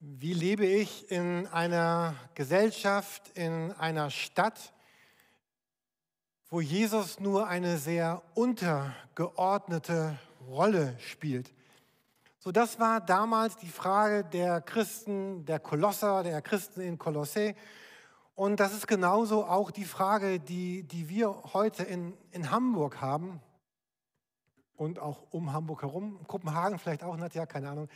Wie 0.00 0.32
lebe 0.32 0.64
ich 0.64 1.10
in 1.10 1.48
einer 1.48 2.14
Gesellschaft, 2.34 3.36
in 3.36 3.72
einer 3.72 4.10
Stadt, 4.10 4.72
wo 6.50 6.60
Jesus 6.60 7.18
nur 7.18 7.48
eine 7.48 7.78
sehr 7.78 8.22
untergeordnete 8.34 10.16
Rolle 10.46 10.96
spielt? 11.00 11.52
So, 12.38 12.52
das 12.52 12.78
war 12.78 13.00
damals 13.00 13.56
die 13.56 13.66
Frage 13.66 14.22
der 14.22 14.60
Christen, 14.60 15.44
der 15.46 15.58
Kolosser, 15.58 16.22
der 16.22 16.42
Christen 16.42 16.80
in 16.80 16.96
Kolossä. 16.96 17.56
Und 18.36 18.60
das 18.60 18.74
ist 18.74 18.86
genauso 18.86 19.46
auch 19.46 19.72
die 19.72 19.84
Frage, 19.84 20.38
die, 20.38 20.84
die 20.84 21.08
wir 21.08 21.42
heute 21.54 21.82
in, 21.82 22.16
in 22.30 22.52
Hamburg 22.52 23.00
haben 23.00 23.40
und 24.76 25.00
auch 25.00 25.24
um 25.32 25.52
Hamburg 25.52 25.82
herum, 25.82 26.20
Kopenhagen 26.28 26.78
vielleicht 26.78 27.02
auch, 27.02 27.16
Nadja, 27.16 27.46
keine 27.46 27.70
Ahnung 27.70 27.88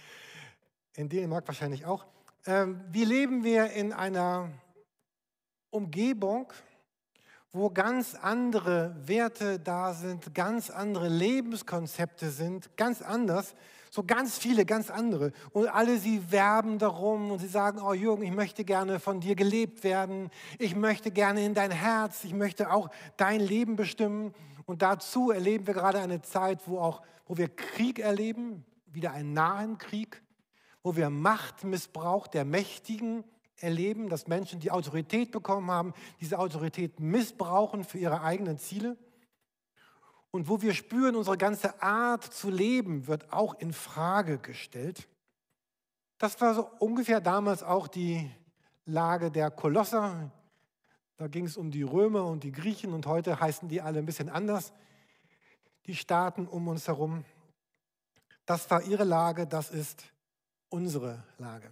in 0.96 1.09
Dänemark 1.09 1.46
wahrscheinlich 1.46 1.86
auch. 1.86 2.06
Ähm, 2.46 2.80
wie 2.91 3.05
leben 3.05 3.45
wir 3.45 3.70
in 3.70 3.92
einer 3.92 4.51
Umgebung, 5.70 6.52
wo 7.52 7.70
ganz 7.70 8.15
andere 8.15 8.95
Werte 9.06 9.59
da 9.59 9.95
sind, 9.95 10.34
ganz 10.34 10.70
andere 10.70 11.09
Lebenskonzepte 11.09 12.30
sind, 12.30 12.77
ganz 12.77 13.02
anders, 13.02 13.55
so 13.91 14.02
ganz 14.02 14.38
viele, 14.38 14.65
ganz 14.65 14.91
andere. 14.91 15.32
Und 15.52 15.68
alle 15.68 15.98
sie 15.98 16.32
werben 16.32 16.78
darum 16.78 17.30
und 17.30 17.40
sie 17.40 17.48
sagen, 17.48 17.79
oh 17.80 17.93
Jürgen, 17.93 18.23
ich 18.23 18.32
möchte 18.32 18.65
gerne 18.65 18.98
von 19.01 19.20
dir 19.20 19.34
gelebt 19.34 19.84
werden, 19.84 20.30
ich 20.59 20.74
möchte 20.74 21.10
gerne 21.10 21.45
in 21.45 21.52
dein 21.52 21.70
Herz, 21.70 22.24
ich 22.24 22.32
möchte 22.32 22.73
auch 22.73 22.90
dein 23.18 23.40
Leben 23.40 23.77
bestimmen. 23.77 24.34
Und 24.65 24.80
dazu 24.80 25.30
erleben 25.30 25.66
wir 25.66 25.74
gerade 25.74 26.01
eine 26.01 26.23
Zeit, 26.23 26.60
wo, 26.66 26.79
auch, 26.79 27.02
wo 27.27 27.37
wir 27.37 27.48
Krieg 27.48 27.98
erleben, 27.98 28.65
wieder 28.87 29.12
einen 29.12 29.34
nahen 29.34 29.77
Krieg, 29.77 30.23
wo 30.82 30.96
wir 30.96 31.10
Machtmissbrauch 31.10 32.27
der 32.27 32.45
Mächtigen 32.45 33.24
erleben, 33.56 34.09
dass 34.09 34.27
Menschen, 34.27 34.60
die 34.60 34.70
Autorität 34.70 35.30
bekommen 35.30 35.70
haben, 35.70 35.95
diese 36.20 36.38
Autorität 36.38 36.98
missbrauchen 37.01 37.84
für 37.84 37.98
ihre 37.98 38.23
eigenen 38.23 38.59
Ziele. 38.59 38.96
Und 40.30 40.48
wo 40.48 40.62
wir 40.62 40.74
spüren, 40.74 41.15
unsere 41.15 41.37
ganze 41.37 41.82
Art 41.82 42.24
zu 42.24 42.51
leben 42.51 43.07
wird 43.07 43.32
auch 43.32 43.54
in 43.60 43.73
Frage 43.73 44.38
gestellt. 44.38 45.09
Das 46.18 46.40
war 46.40 46.54
so 46.54 46.70
ungefähr 46.79 47.20
damals 47.20 47.62
auch 47.62 47.87
die 47.87 48.30
Lage 48.87 49.30
der 49.30 49.51
Kolosser. 49.51 50.32
Da 51.16 51.29
ging 51.29 51.45
es 51.45 51.57
um 51.57 51.70
die 51.70 51.82
Römer 51.82 52.24
und 52.24 52.45
die 52.45 52.52
Griechen 52.52 52.92
und 52.92 53.07
heute 53.07 53.40
heißen 53.40 53.68
die 53.68 53.80
alle 53.80 53.98
ein 53.98 54.07
bisschen 54.07 54.29
anders. 54.29 54.73
Die 55.87 55.95
Staaten 55.95 56.46
um 56.46 56.66
uns 56.68 56.88
herum. 56.88 57.24
Das 58.46 58.70
war 58.70 58.82
ihre 58.82 59.04
Lage, 59.04 59.46
das 59.46 59.70
ist 59.70 60.04
unsere 60.73 61.23
Lage. 61.38 61.70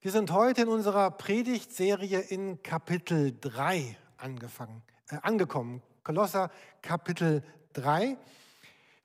Wir 0.00 0.10
sind 0.10 0.32
heute 0.32 0.62
in 0.62 0.68
unserer 0.68 1.12
Predigtserie 1.12 2.18
in 2.18 2.60
Kapitel 2.62 3.36
3 3.40 3.96
angefangen, 4.16 4.82
äh, 5.10 5.18
angekommen. 5.22 5.80
Kolosser 6.02 6.50
Kapitel 6.82 7.44
3. 7.74 8.16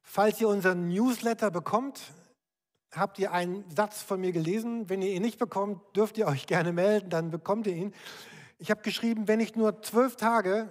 Falls 0.02 0.42
ihr 0.42 0.48
unseren 0.48 0.88
Newsletter 0.88 1.52
bekommt, 1.52 2.12
habt 2.92 3.20
ihr 3.20 3.32
einen 3.32 3.64
Satz 3.70 4.02
von 4.02 4.20
mir 4.20 4.32
gelesen. 4.32 4.90
Wenn 4.90 5.04
ihr 5.04 5.14
ihn 5.14 5.22
nicht 5.22 5.38
bekommt, 5.38 5.80
dürft 5.96 6.18
ihr 6.18 6.28
euch 6.28 6.48
gerne 6.48 6.74
melden, 6.74 7.12
dann 7.12 7.30
bekommt 7.30 7.68
ihr 7.68 7.76
ihn. 7.76 7.94
Ich 8.58 8.72
habe 8.72 8.82
geschrieben, 8.82 9.28
wenn 9.28 9.40
ich 9.40 9.56
nur 9.56 9.84
zwölf 9.84 10.16
Tage, 10.16 10.68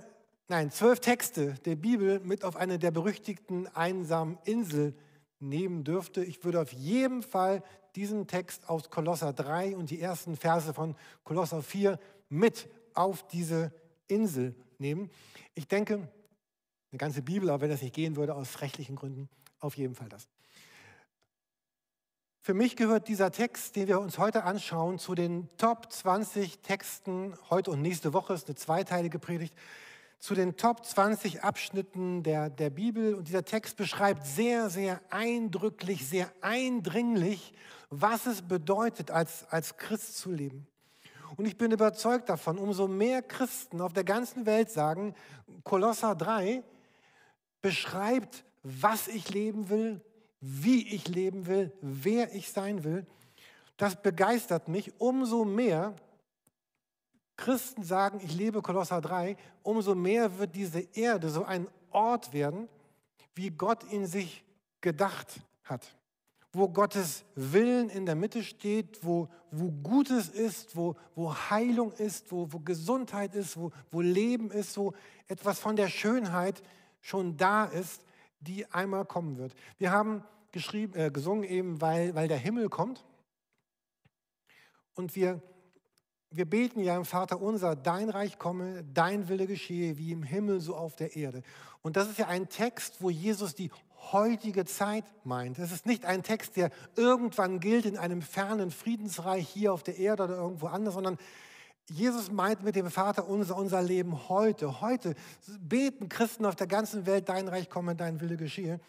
nein, 0.48 0.72
zwölf 0.72 0.98
Texte 0.98 1.54
der 1.64 1.76
Bibel 1.76 2.18
mit 2.20 2.44
auf 2.44 2.56
eine 2.56 2.80
der 2.80 2.90
berüchtigten 2.90 3.68
einsamen 3.76 4.38
Insel 4.44 4.96
nehmen 5.38 5.84
dürfte, 5.84 6.22
ich 6.22 6.44
würde 6.44 6.60
auf 6.60 6.72
jeden 6.72 7.22
Fall 7.22 7.62
diesen 7.96 8.27
Text 8.27 8.69
aus 8.69 8.91
Kolosser 8.91 9.33
3 9.33 9.77
und 9.77 9.91
die 9.91 10.00
ersten 10.00 10.36
Verse 10.36 10.72
von 10.74 10.96
Kolosser 11.24 11.62
4 11.62 11.98
mit 12.28 12.69
auf 12.94 13.27
diese 13.28 13.72
Insel 14.08 14.55
nehmen. 14.78 15.10
Ich 15.55 15.69
denke, 15.69 15.94
eine 15.94 16.98
ganze 16.98 17.22
Bibel, 17.22 17.50
auch 17.50 17.60
wenn 17.60 17.70
das 17.70 17.82
nicht 17.82 17.94
gehen 17.94 18.16
würde, 18.16 18.34
aus 18.34 18.60
rechtlichen 18.60 18.97
Gründen, 18.97 19.28
auf 19.60 19.76
jeden 19.76 19.94
Fall 19.94 20.09
das. 20.09 20.28
Für 22.42 22.54
mich 22.54 22.75
gehört 22.75 23.09
dieser 23.09 23.31
Text, 23.31 23.76
den 23.76 23.87
wir 23.87 24.00
uns 24.00 24.19
heute 24.19 24.44
anschauen, 24.44 24.98
zu 24.98 25.14
den 25.14 25.48
Top 25.59 25.93
20 25.93 26.60
Texten 26.60 27.34
heute 27.50 27.70
und 27.70 27.82
nächste 27.82 28.14
Woche, 28.14 28.32
ist 28.32 28.48
eine 28.48 28.56
zweiteilige 28.56 29.19
Predigt, 29.19 29.54
zu 30.19 30.34
den 30.34 30.56
Top 30.56 30.84
20 30.84 31.44
Abschnitten 31.44 32.22
der, 32.22 32.48
der 32.50 32.70
Bibel. 32.70 33.14
Und 33.14 33.28
dieser 33.28 33.44
Text 33.44 33.76
beschreibt 33.76 34.26
sehr, 34.26 34.70
sehr 34.70 35.00
eindrücklich, 35.10 36.09
sehr 36.09 36.32
eindringlich, 36.41 37.53
was 37.90 38.26
es 38.26 38.42
bedeutet, 38.42 39.10
als, 39.10 39.44
als 39.50 39.76
Christ 39.76 40.16
zu 40.16 40.30
leben. 40.30 40.66
Und 41.36 41.46
ich 41.46 41.58
bin 41.58 41.70
überzeugt 41.70 42.28
davon, 42.28 42.58
umso 42.58 42.88
mehr 42.88 43.22
Christen 43.22 43.80
auf 43.80 43.92
der 43.92 44.04
ganzen 44.04 44.46
Welt 44.46 44.70
sagen, 44.70 45.14
Kolosser 45.64 46.14
3 46.14 46.62
beschreibt, 47.60 48.44
was 48.62 49.08
ich 49.08 49.30
leben 49.30 49.68
will, 49.68 50.00
wie 50.40 50.88
ich 50.94 51.08
leben 51.08 51.46
will, 51.46 51.72
wer 51.80 52.34
ich 52.34 52.50
sein 52.50 52.84
will. 52.84 53.06
Das 53.76 54.00
begeistert 54.00 54.68
mich 54.68 55.00
umso 55.00 55.44
mehr, 55.44 55.94
Christen 57.36 57.82
sagen, 57.82 58.20
ich 58.22 58.34
lebe 58.34 58.60
Kolosser 58.60 59.00
3, 59.00 59.36
umso 59.62 59.94
mehr 59.94 60.38
wird 60.38 60.54
diese 60.54 60.80
Erde 60.80 61.30
so 61.30 61.44
ein 61.44 61.68
Ort 61.90 62.32
werden, 62.32 62.68
wie 63.34 63.50
Gott 63.50 63.90
ihn 63.90 64.06
sich 64.06 64.44
gedacht 64.80 65.40
hat. 65.64 65.96
Wo 66.53 66.69
Gottes 66.69 67.25
Willen 67.34 67.88
in 67.91 68.06
der 68.06 68.16
Mitte 68.16 68.43
steht, 68.43 69.05
wo, 69.05 69.28
wo 69.50 69.71
Gutes 69.71 70.28
ist, 70.28 70.75
wo, 70.75 70.97
wo 71.15 71.33
Heilung 71.33 71.93
ist, 71.93 72.31
wo, 72.33 72.53
wo 72.53 72.59
Gesundheit 72.59 73.34
ist, 73.34 73.56
wo, 73.56 73.71
wo 73.91 74.00
Leben 74.00 74.50
ist, 74.50 74.77
wo 74.77 74.93
etwas 75.28 75.61
von 75.61 75.77
der 75.77 75.88
Schönheit 75.88 76.62
schon 77.00 77.37
da 77.37 77.66
ist, 77.66 78.03
die 78.41 78.66
einmal 78.72 79.05
kommen 79.05 79.37
wird. 79.37 79.55
Wir 79.78 79.93
haben 79.93 80.25
geschrieben, 80.50 80.99
äh, 80.99 81.11
gesungen 81.11 81.44
eben, 81.44 81.81
weil, 81.81 82.15
weil 82.15 82.27
der 82.27 82.38
Himmel 82.38 82.69
kommt. 82.69 83.05
Und 84.94 85.15
wir 85.15 85.41
wir 86.31 86.44
beten 86.44 86.81
ja 86.81 86.97
im 86.97 87.05
Vater 87.05 87.41
unser, 87.41 87.75
dein 87.75 88.09
Reich 88.09 88.38
komme, 88.38 88.84
dein 88.84 89.28
Wille 89.28 89.47
geschehe, 89.47 89.99
wie 89.99 90.12
im 90.12 90.22
Himmel, 90.22 90.61
so 90.61 90.77
auf 90.77 90.94
der 90.94 91.17
Erde. 91.17 91.43
Und 91.82 91.97
das 91.97 92.09
ist 92.09 92.19
ja 92.19 92.28
ein 92.28 92.49
Text, 92.49 93.03
wo 93.03 93.11
Jesus 93.11 93.55
die 93.55 93.71
heutige 94.12 94.65
Zeit 94.65 95.05
meint. 95.25 95.59
Das 95.59 95.72
ist 95.72 95.87
nicht 95.87 96.05
ein 96.05 96.22
Text, 96.22 96.56
der 96.56 96.71
irgendwann 96.97 97.61
gilt 97.61 97.87
in 97.87 97.97
einem 97.97 98.22
fernen 98.22 98.71
Friedensreich 98.71 99.49
hier 99.49 99.72
auf 99.72 99.83
der 99.83 99.99
Erde 99.99 100.25
oder 100.25 100.37
irgendwo 100.37 100.66
anders, 100.66 100.94
sondern 100.94 101.19
Jesus 101.88 102.31
meint 102.31 102.62
mit 102.62 102.77
dem 102.77 102.91
Vater 102.91 103.28
unser, 103.28 103.56
unser 103.56 103.83
Leben 103.83 104.28
heute. 104.28 104.81
Heute 104.81 105.15
beten 105.59 106.09
Christen 106.09 106.47
auf 106.47 106.55
der 106.55 106.69
ganzen 106.69 107.05
Welt, 107.06 107.28
dein 107.28 107.49
Reich 107.49 107.69
komme, 107.69 107.97
dein 107.97 108.21
Wille 108.21 108.37
geschehe. 108.37 108.81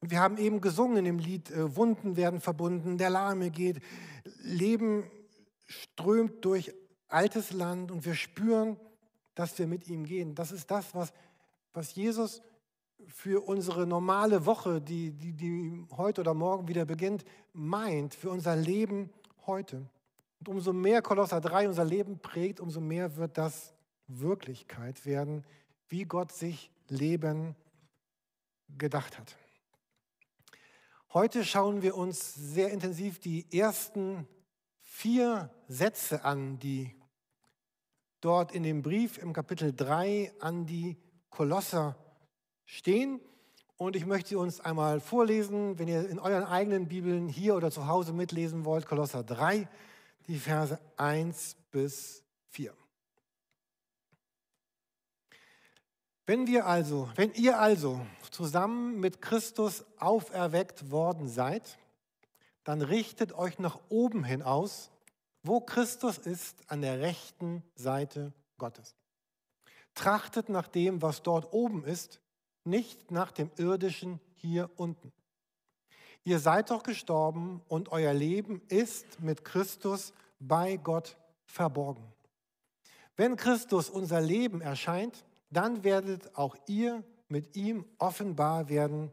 Und 0.00 0.10
wir 0.10 0.20
haben 0.20 0.36
eben 0.38 0.60
gesungen 0.60 1.04
dem 1.04 1.18
Lied, 1.18 1.50
äh, 1.50 1.76
Wunden 1.76 2.16
werden 2.16 2.40
verbunden, 2.40 2.98
der 2.98 3.10
Lahme 3.10 3.50
geht, 3.50 3.80
Leben 4.42 5.04
strömt 5.66 6.44
durch 6.44 6.72
altes 7.08 7.52
Land 7.52 7.90
und 7.90 8.04
wir 8.04 8.14
spüren, 8.14 8.76
dass 9.34 9.58
wir 9.58 9.66
mit 9.66 9.88
ihm 9.88 10.04
gehen. 10.04 10.34
Das 10.34 10.52
ist 10.52 10.70
das, 10.70 10.94
was, 10.94 11.12
was 11.72 11.94
Jesus 11.94 12.42
für 13.08 13.46
unsere 13.46 13.86
normale 13.86 14.46
Woche, 14.46 14.80
die, 14.80 15.12
die, 15.12 15.32
die 15.32 15.86
heute 15.96 16.20
oder 16.20 16.34
morgen 16.34 16.68
wieder 16.68 16.84
beginnt, 16.84 17.24
meint, 17.52 18.14
für 18.14 18.30
unser 18.30 18.56
Leben 18.56 19.10
heute. 19.46 19.88
Und 20.40 20.48
umso 20.48 20.72
mehr 20.72 21.02
Kolosser 21.02 21.40
3 21.40 21.68
unser 21.68 21.84
Leben 21.84 22.18
prägt, 22.18 22.60
umso 22.60 22.80
mehr 22.80 23.16
wird 23.16 23.36
das 23.36 23.74
Wirklichkeit 24.06 25.04
werden, 25.06 25.44
wie 25.88 26.04
Gott 26.04 26.32
sich 26.32 26.70
Leben 26.88 27.56
gedacht 28.78 29.18
hat. 29.18 29.36
Heute 31.12 31.44
schauen 31.44 31.82
wir 31.82 31.96
uns 31.96 32.34
sehr 32.34 32.70
intensiv 32.70 33.18
die 33.18 33.46
ersten 33.52 34.28
vier 34.80 35.50
Sätze 35.66 36.24
an, 36.24 36.58
die 36.58 36.94
dort 38.20 38.52
in 38.52 38.62
dem 38.62 38.82
Brief 38.82 39.18
im 39.18 39.32
Kapitel 39.32 39.74
3 39.74 40.32
an 40.40 40.66
die 40.66 40.96
Kolosser 41.30 41.96
stehen. 42.70 43.20
Und 43.76 43.96
ich 43.96 44.06
möchte 44.06 44.30
sie 44.30 44.36
uns 44.36 44.60
einmal 44.60 45.00
vorlesen, 45.00 45.78
wenn 45.78 45.88
ihr 45.88 46.08
in 46.08 46.18
euren 46.18 46.44
eigenen 46.44 46.88
Bibeln 46.88 47.28
hier 47.28 47.56
oder 47.56 47.70
zu 47.70 47.86
Hause 47.86 48.12
mitlesen 48.12 48.64
wollt, 48.64 48.86
Kolosser 48.86 49.24
3, 49.24 49.68
die 50.26 50.38
Verse 50.38 50.78
1 50.96 51.56
bis 51.70 52.22
4. 52.50 52.74
Wenn 56.26 56.46
wir 56.46 56.66
also, 56.66 57.08
wenn 57.16 57.32
ihr 57.32 57.58
also 57.58 58.00
zusammen 58.30 59.00
mit 59.00 59.20
Christus 59.20 59.84
auferweckt 59.98 60.90
worden 60.90 61.28
seid, 61.28 61.78
dann 62.62 62.82
richtet 62.82 63.32
euch 63.32 63.58
nach 63.58 63.80
oben 63.88 64.22
hin 64.22 64.42
aus, 64.42 64.90
wo 65.42 65.60
Christus 65.60 66.18
ist 66.18 66.70
an 66.70 66.82
der 66.82 67.00
rechten 67.00 67.64
Seite 67.74 68.32
Gottes. 68.58 68.94
Trachtet 69.94 70.50
nach 70.50 70.68
dem, 70.68 71.02
was 71.02 71.22
dort 71.22 71.52
oben 71.52 71.84
ist, 71.84 72.20
nicht 72.64 73.10
nach 73.10 73.32
dem 73.32 73.50
irdischen 73.56 74.20
hier 74.34 74.70
unten. 74.76 75.12
Ihr 76.24 76.38
seid 76.38 76.70
doch 76.70 76.82
gestorben 76.82 77.62
und 77.68 77.90
euer 77.92 78.12
Leben 78.12 78.60
ist 78.68 79.20
mit 79.20 79.44
Christus 79.44 80.12
bei 80.38 80.76
Gott 80.76 81.16
verborgen. 81.44 82.04
Wenn 83.16 83.36
Christus 83.36 83.90
unser 83.90 84.20
Leben 84.20 84.60
erscheint, 84.60 85.24
dann 85.50 85.82
werdet 85.84 86.36
auch 86.36 86.56
ihr 86.66 87.02
mit 87.28 87.56
ihm 87.56 87.84
offenbar 87.98 88.68
werden 88.68 89.10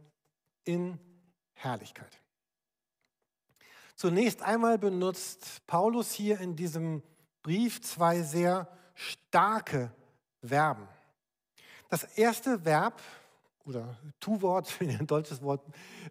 in 0.64 1.00
Herrlichkeit. 1.54 2.22
Zunächst 3.96 4.44
einmal 4.44 4.78
benutzt 4.78 5.66
Paulus 5.66 6.12
hier 6.12 6.40
in 6.40 6.56
diesem 6.56 7.02
Brief 7.42 7.82
zwei 7.82 8.22
sehr 8.22 8.68
starke 8.94 9.92
Verben. 10.44 10.88
Das 11.90 12.04
erste 12.04 12.64
Verb 12.64 13.02
oder 13.68 13.98
Tu-Wort, 14.20 14.74
ein 14.80 15.08
deutsches 15.08 15.42
Wort, 15.42 15.62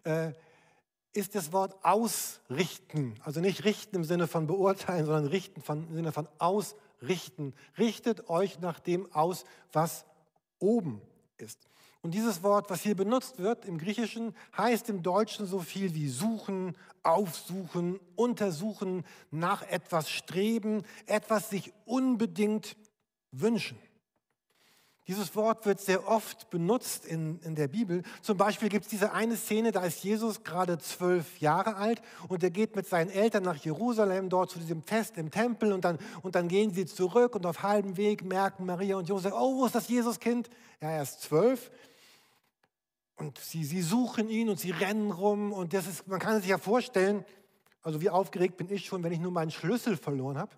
äh, 0.03 0.31
ist 1.13 1.35
das 1.35 1.51
Wort 1.51 1.75
ausrichten. 1.83 3.15
Also 3.23 3.39
nicht 3.39 3.65
richten 3.65 3.95
im 3.95 4.03
Sinne 4.03 4.27
von 4.27 4.45
beurteilen, 4.45 5.05
sondern 5.05 5.25
richten 5.25 5.61
von, 5.61 5.87
im 5.87 5.95
Sinne 5.95 6.11
von 6.11 6.27
ausrichten. 6.37 7.53
Richtet 7.77 8.29
euch 8.29 8.59
nach 8.59 8.79
dem 8.79 9.11
aus, 9.13 9.45
was 9.71 10.05
oben 10.59 11.01
ist. 11.37 11.67
Und 12.01 12.13
dieses 12.13 12.43
Wort, 12.43 12.69
was 12.69 12.83
hier 12.83 12.95
benutzt 12.95 13.39
wird 13.39 13.65
im 13.65 13.79
Griechischen, 13.79 14.35
heißt 14.55 14.89
im 14.89 15.01
Deutschen 15.01 15.47
so 15.47 15.59
viel 15.59 15.95
wie 15.95 16.07
suchen, 16.07 16.77
aufsuchen, 17.03 17.99
untersuchen, 18.15 19.03
nach 19.31 19.63
etwas 19.63 20.09
streben, 20.09 20.83
etwas 21.07 21.49
sich 21.49 21.73
unbedingt 21.85 22.77
wünschen. 23.31 23.77
Dieses 25.07 25.33
Wort 25.37 25.65
wird 25.65 25.79
sehr 25.79 26.05
oft 26.05 26.49
benutzt 26.49 27.05
in, 27.05 27.39
in 27.39 27.55
der 27.55 27.69
Bibel. 27.69 28.03
Zum 28.21 28.37
Beispiel 28.37 28.67
gibt 28.67 28.85
es 28.85 28.89
diese 28.89 29.13
eine 29.13 29.37
Szene, 29.37 29.71
da 29.71 29.83
ist 29.83 30.03
Jesus 30.03 30.43
gerade 30.43 30.77
zwölf 30.79 31.39
Jahre 31.39 31.77
alt 31.77 32.01
und 32.27 32.43
er 32.43 32.49
geht 32.49 32.75
mit 32.75 32.87
seinen 32.87 33.09
Eltern 33.09 33.43
nach 33.43 33.55
Jerusalem, 33.55 34.27
dort 34.27 34.49
zu 34.49 34.59
diesem 34.59 34.83
Fest 34.83 35.17
im 35.17 35.31
Tempel 35.31 35.71
und 35.71 35.85
dann, 35.85 35.97
und 36.23 36.35
dann 36.35 36.49
gehen 36.49 36.73
sie 36.73 36.85
zurück 36.85 37.35
und 37.35 37.45
auf 37.45 37.63
halbem 37.63 37.95
Weg 37.95 38.25
merken 38.25 38.65
Maria 38.65 38.97
und 38.97 39.07
Josef, 39.07 39.31
oh, 39.33 39.55
wo 39.55 39.65
ist 39.65 39.75
das 39.75 39.87
Jesuskind? 39.87 40.49
Ja, 40.81 40.89
er 40.89 41.03
ist 41.03 41.21
zwölf. 41.21 41.71
Und 43.15 43.37
sie, 43.37 43.63
sie 43.63 43.81
suchen 43.81 44.29
ihn 44.29 44.49
und 44.49 44.59
sie 44.59 44.71
rennen 44.71 45.11
rum 45.11 45.53
und 45.53 45.73
das 45.73 45.87
ist, 45.87 46.05
man 46.09 46.19
kann 46.19 46.41
sich 46.41 46.49
ja 46.49 46.57
vorstellen, 46.57 47.23
also 47.81 48.01
wie 48.01 48.09
aufgeregt 48.09 48.57
bin 48.57 48.69
ich 48.69 48.85
schon, 48.85 49.03
wenn 49.03 49.13
ich 49.13 49.19
nur 49.19 49.31
meinen 49.31 49.51
Schlüssel 49.51 49.95
verloren 49.95 50.37
habe. 50.37 50.51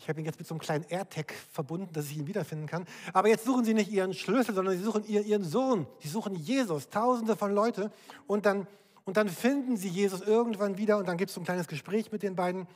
Ich 0.00 0.08
habe 0.08 0.18
ihn 0.18 0.24
jetzt 0.24 0.38
mit 0.38 0.48
so 0.48 0.54
einem 0.54 0.60
kleinen 0.60 0.84
AirTag 0.88 1.34
verbunden, 1.52 1.92
dass 1.92 2.06
ich 2.06 2.16
ihn 2.16 2.26
wiederfinden 2.26 2.66
kann. 2.66 2.86
Aber 3.12 3.28
jetzt 3.28 3.44
suchen 3.44 3.66
sie 3.66 3.74
nicht 3.74 3.92
ihren 3.92 4.14
Schlüssel, 4.14 4.54
sondern 4.54 4.76
sie 4.76 4.82
suchen 4.82 5.04
ihren 5.06 5.44
Sohn. 5.44 5.86
Sie 5.98 6.08
suchen 6.08 6.34
Jesus, 6.34 6.88
tausende 6.88 7.36
von 7.36 7.54
Leuten. 7.54 7.90
Und 8.26 8.46
dann, 8.46 8.66
und 9.04 9.18
dann 9.18 9.28
finden 9.28 9.76
sie 9.76 9.88
Jesus 9.88 10.22
irgendwann 10.22 10.78
wieder 10.78 10.96
und 10.96 11.06
dann 11.06 11.18
gibt 11.18 11.28
es 11.28 11.34
so 11.34 11.42
ein 11.42 11.44
kleines 11.44 11.68
Gespräch 11.68 12.10
mit 12.12 12.22
den 12.22 12.34
beiden. 12.34 12.66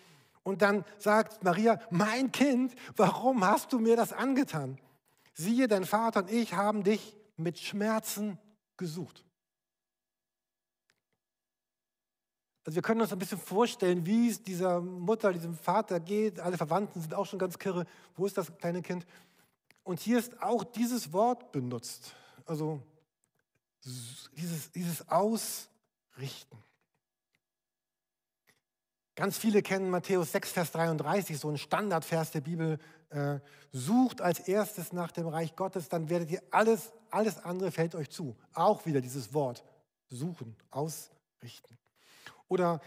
Und 0.42 0.60
dann 0.60 0.84
sagt 0.98 1.42
Maria, 1.42 1.80
mein 1.88 2.30
Kind, 2.30 2.74
warum 2.94 3.42
hast 3.42 3.72
du 3.72 3.78
mir 3.78 3.96
das 3.96 4.12
angetan? 4.12 4.78
Siehe, 5.32 5.66
dein 5.66 5.86
Vater 5.86 6.20
und 6.20 6.30
ich 6.30 6.52
haben 6.52 6.84
dich 6.84 7.16
mit 7.38 7.58
Schmerzen 7.58 8.38
gesucht. 8.76 9.24
Also 12.64 12.76
wir 12.76 12.82
können 12.82 13.02
uns 13.02 13.12
ein 13.12 13.18
bisschen 13.18 13.38
vorstellen, 13.38 14.06
wie 14.06 14.30
es 14.30 14.42
dieser 14.42 14.80
Mutter, 14.80 15.32
diesem 15.32 15.54
Vater 15.54 16.00
geht. 16.00 16.40
Alle 16.40 16.56
Verwandten 16.56 17.00
sind 17.00 17.12
auch 17.12 17.26
schon 17.26 17.38
ganz 17.38 17.58
kirre. 17.58 17.84
Wo 18.16 18.24
ist 18.24 18.38
das 18.38 18.56
kleine 18.56 18.80
Kind? 18.80 19.06
Und 19.82 20.00
hier 20.00 20.18
ist 20.18 20.42
auch 20.42 20.64
dieses 20.64 21.12
Wort 21.12 21.52
benutzt. 21.52 22.14
Also 22.46 22.80
dieses, 24.36 24.72
dieses 24.72 25.08
Ausrichten. 25.08 26.58
Ganz 29.14 29.36
viele 29.38 29.62
kennen 29.62 29.90
Matthäus 29.90 30.32
6, 30.32 30.52
Vers 30.52 30.72
33, 30.72 31.38
so 31.38 31.48
ein 31.48 31.58
Standardvers 31.58 32.30
der 32.32 32.40
Bibel. 32.40 32.78
Äh, 33.10 33.38
sucht 33.70 34.20
als 34.20 34.40
erstes 34.40 34.92
nach 34.92 35.12
dem 35.12 35.28
Reich 35.28 35.54
Gottes, 35.54 35.88
dann 35.88 36.08
werdet 36.08 36.30
ihr 36.30 36.42
alles, 36.50 36.92
alles 37.10 37.38
andere 37.44 37.70
fällt 37.70 37.94
euch 37.94 38.10
zu. 38.10 38.36
Auch 38.54 38.86
wieder 38.86 39.00
dieses 39.00 39.32
Wort. 39.34 39.64
Suchen, 40.08 40.56
ausrichten. 40.70 41.78
Oder 42.48 42.80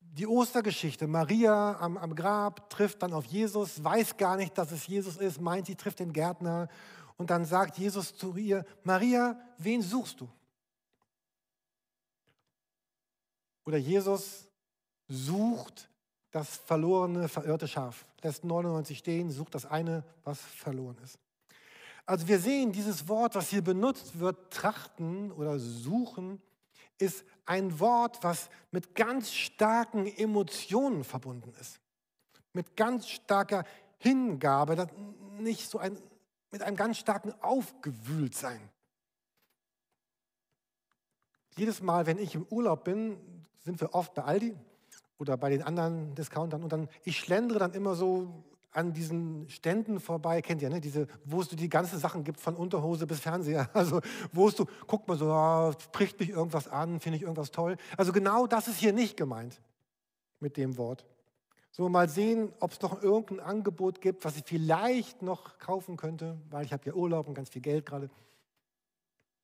die 0.00 0.26
Ostergeschichte. 0.26 1.06
Maria 1.06 1.78
am, 1.80 1.96
am, 1.96 2.14
Grab 2.14 2.68
trifft 2.68 3.02
dann 3.02 3.14
auf 3.14 3.24
Jesus, 3.24 3.82
weiß 3.82 4.16
gar 4.18 4.36
nicht, 4.36 4.56
dass 4.58 4.70
es 4.70 4.86
Jesus 4.86 5.16
ist, 5.16 5.40
meint, 5.40 5.66
sie 5.66 5.74
trifft 5.74 6.00
den 6.00 6.12
Gärtner. 6.12 6.68
Und 7.16 7.30
dann 7.30 7.44
sagt 7.44 7.78
Jesus 7.78 8.14
zu 8.14 8.36
ihr, 8.36 8.64
Maria, 8.84 9.40
wen 9.58 9.80
suchst 9.80 10.20
du? 10.20 10.28
Oder 13.64 13.78
Jesus 13.78 14.48
sucht 15.08 15.88
das 16.30 16.56
verlorene, 16.56 17.28
verirrte 17.28 17.68
Schaf, 17.68 18.06
lässt 18.22 18.44
99 18.44 18.98
stehen, 18.98 19.30
sucht 19.30 19.54
das 19.54 19.66
eine, 19.66 20.04
was 20.24 20.40
verloren 20.40 20.96
ist. 21.02 21.18
Also 22.04 22.26
wir 22.26 22.40
sehen, 22.40 22.72
dieses 22.72 23.06
Wort, 23.08 23.34
was 23.34 23.50
hier 23.50 23.62
benutzt 23.62 24.18
wird, 24.18 24.52
trachten 24.52 25.30
oder 25.30 25.58
suchen, 25.58 26.42
ist 27.02 27.24
ein 27.44 27.80
Wort, 27.80 28.22
was 28.22 28.48
mit 28.70 28.94
ganz 28.94 29.32
starken 29.32 30.06
Emotionen 30.06 31.02
verbunden 31.02 31.52
ist. 31.60 31.80
Mit 32.52 32.76
ganz 32.76 33.08
starker 33.08 33.64
Hingabe, 33.98 34.86
nicht 35.38 35.68
so 35.68 35.78
ein, 35.78 35.98
mit 36.50 36.62
einem 36.62 36.76
ganz 36.76 36.98
starken 36.98 37.34
Aufgewühltsein. 37.42 38.60
Jedes 41.56 41.82
Mal, 41.82 42.06
wenn 42.06 42.18
ich 42.18 42.34
im 42.34 42.46
Urlaub 42.48 42.84
bin, 42.84 43.18
sind 43.58 43.80
wir 43.80 43.94
oft 43.94 44.14
bei 44.14 44.22
Aldi 44.22 44.56
oder 45.18 45.36
bei 45.36 45.50
den 45.50 45.62
anderen 45.62 46.14
Discountern 46.14 46.62
und 46.62 46.72
dann, 46.72 46.88
ich 47.04 47.18
schlendere 47.18 47.58
dann 47.58 47.74
immer 47.74 47.94
so 47.94 48.44
an 48.72 48.92
diesen 48.92 49.48
Ständen 49.50 50.00
vorbei, 50.00 50.40
kennt 50.40 50.62
ihr, 50.62 50.70
ne? 50.70 50.80
Diese, 50.80 51.06
wo 51.24 51.40
es 51.40 51.48
die 51.48 51.68
ganzen 51.68 51.98
Sachen 51.98 52.24
gibt, 52.24 52.40
von 52.40 52.56
Unterhose 52.56 53.06
bis 53.06 53.20
Fernseher. 53.20 53.68
Also, 53.74 54.00
wo 54.32 54.48
es 54.48 54.54
du, 54.54 54.66
guck 54.86 55.06
mal 55.08 55.16
so, 55.16 55.26
oh, 55.30 55.72
spricht 55.78 56.18
mich 56.20 56.30
irgendwas 56.30 56.68
an, 56.68 57.00
finde 57.00 57.16
ich 57.16 57.22
irgendwas 57.22 57.50
toll. 57.50 57.76
Also, 57.96 58.12
genau 58.12 58.46
das 58.46 58.68
ist 58.68 58.78
hier 58.78 58.92
nicht 58.92 59.16
gemeint 59.16 59.60
mit 60.40 60.56
dem 60.56 60.76
Wort. 60.78 61.04
So, 61.70 61.88
mal 61.88 62.08
sehen, 62.08 62.52
ob 62.60 62.72
es 62.72 62.80
noch 62.80 63.02
irgendein 63.02 63.40
Angebot 63.40 64.00
gibt, 64.00 64.24
was 64.24 64.36
ich 64.36 64.44
vielleicht 64.44 65.22
noch 65.22 65.58
kaufen 65.58 65.96
könnte, 65.96 66.38
weil 66.50 66.64
ich 66.64 66.72
habe 66.72 66.84
ja 66.86 66.92
Urlaub 66.94 67.28
und 67.28 67.34
ganz 67.34 67.50
viel 67.50 67.62
Geld 67.62 67.86
gerade. 67.86 68.10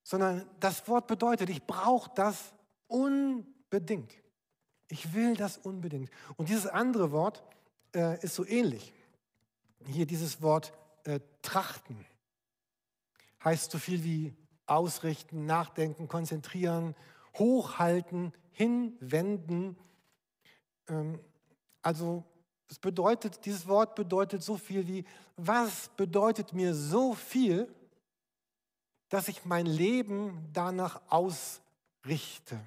Sondern 0.03 0.47
das 0.61 0.89
Wort 0.89 1.07
bedeutet, 1.07 1.51
ich 1.51 1.67
brauche 1.67 2.11
das 2.15 2.53
unbedingt. 2.87 4.13
Ich 4.89 5.15
will 5.15 5.35
das 5.37 5.59
unbedingt. 5.59 6.11
Und 6.37 6.49
dieses 6.49 6.67
andere 6.67 7.13
Wort 7.13 7.43
äh, 7.95 8.23
ist 8.23 8.35
so 8.35 8.47
ähnlich 8.47 8.95
hier 9.89 10.07
dieses 10.07 10.43
Wort 10.43 10.73
äh, 11.05 11.21
trachten. 11.43 12.05
Heißt 13.45 13.71
so 13.71 13.79
viel 13.79 14.05
wie 14.05 14.37
ausrichten, 14.67 15.47
nachdenken, 15.47 16.09
konzentrieren, 16.09 16.95
hochhalten, 17.39 18.33
hinwenden. 18.53 19.77
Ähm, 20.89 21.21
also 21.83 22.25
es 22.69 22.79
bedeutet, 22.79 23.45
dieses 23.47 23.67
Wort 23.67 23.95
bedeutet 23.95 24.43
so 24.43 24.57
viel 24.57 24.87
wie, 24.87 25.05
was 25.37 25.89
bedeutet 25.97 26.53
mir 26.53 26.75
so 26.75 27.15
viel, 27.15 27.73
dass 29.09 29.29
ich 29.29 29.45
mein 29.45 29.67
Leben 29.67 30.49
danach 30.53 31.01
ausrichte. 31.09 32.61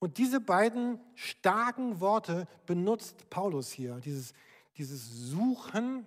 Und 0.00 0.18
diese 0.18 0.40
beiden 0.40 0.98
starken 1.14 2.00
Worte 2.00 2.48
benutzt 2.66 3.28
Paulus 3.28 3.70
hier, 3.70 4.00
dieses 4.00 4.32
dieses 4.80 5.10
Suchen 5.10 6.06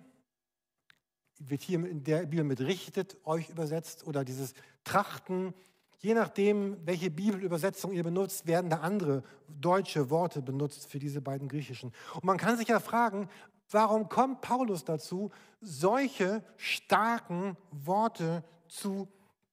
wird 1.38 1.62
hier 1.62 1.78
in 1.86 2.02
der 2.02 2.26
Bibel 2.26 2.42
mit 2.42 2.60
richtet 2.60 3.16
euch 3.24 3.48
übersetzt 3.48 4.04
oder 4.04 4.24
dieses 4.24 4.52
Trachten. 4.82 5.54
Je 6.00 6.12
nachdem, 6.12 6.84
welche 6.84 7.08
Bibelübersetzung 7.08 7.92
ihr 7.92 8.02
benutzt, 8.02 8.48
werden 8.48 8.70
da 8.70 8.78
andere 8.78 9.22
deutsche 9.46 10.10
Worte 10.10 10.42
benutzt 10.42 10.90
für 10.90 10.98
diese 10.98 11.20
beiden 11.20 11.46
griechischen. 11.46 11.92
Und 12.14 12.24
man 12.24 12.36
kann 12.36 12.56
sich 12.56 12.66
ja 12.66 12.80
fragen, 12.80 13.28
warum 13.70 14.08
kommt 14.08 14.40
Paulus 14.40 14.84
dazu, 14.84 15.30
solche 15.60 16.42
starken 16.56 17.56
Worte 17.70 18.42
zu 18.66 19.06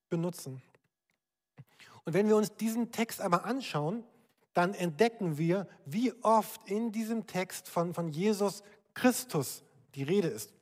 benutzen? 0.08 0.60
Und 2.04 2.14
wenn 2.14 2.26
wir 2.26 2.36
uns 2.36 2.56
diesen 2.56 2.90
Text 2.90 3.20
einmal 3.20 3.42
anschauen, 3.42 4.02
dann 4.52 4.74
entdecken 4.74 5.38
wir, 5.38 5.68
wie 5.86 6.12
oft 6.24 6.68
in 6.68 6.90
diesem 6.90 7.28
Text 7.28 7.68
von, 7.68 7.94
von 7.94 8.08
Jesus 8.08 8.64
Christus 8.94 9.62
die 9.94 10.02
Rede 10.02 10.28
ist. 10.28 10.52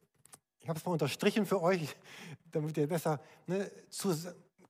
Ich 0.61 0.69
habe 0.69 0.79
es 0.79 0.85
mal 0.85 0.93
unterstrichen 0.93 1.47
für 1.47 1.63
euch, 1.63 1.97
damit 2.53 2.77
ihr 2.77 2.87
besser 2.87 3.21
ne, 3.47 3.71
zu 3.89 4.15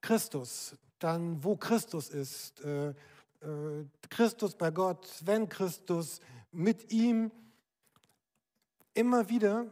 Christus, 0.01 0.77
dann 0.99 1.43
wo 1.43 1.57
Christus 1.57 2.09
ist, 2.11 2.61
äh, 2.63 2.91
äh, 2.91 2.95
Christus 4.09 4.55
bei 4.55 4.71
Gott, 4.71 5.09
wenn 5.25 5.49
Christus, 5.49 6.21
mit 6.53 6.93
ihm. 6.93 7.31
Immer 8.93 9.29
wieder 9.29 9.67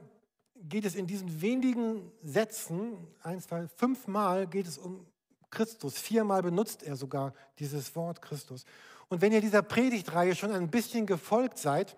geht 0.54 0.84
es 0.84 0.94
in 0.94 1.06
diesen 1.06 1.40
wenigen 1.40 2.10
Sätzen, 2.22 2.96
ein, 3.22 3.40
zwei, 3.40 3.68
fünfmal 3.68 4.46
geht 4.46 4.66
es 4.66 4.78
um 4.78 5.06
Christus. 5.50 5.98
Viermal 5.98 6.42
benutzt 6.42 6.82
er 6.82 6.96
sogar 6.96 7.34
dieses 7.58 7.94
Wort 7.96 8.22
Christus. 8.22 8.64
Und 9.08 9.20
wenn 9.20 9.32
ihr 9.32 9.40
dieser 9.40 9.62
Predigtreihe 9.62 10.34
schon 10.34 10.52
ein 10.52 10.70
bisschen 10.70 11.06
gefolgt 11.06 11.58
seid, 11.58 11.96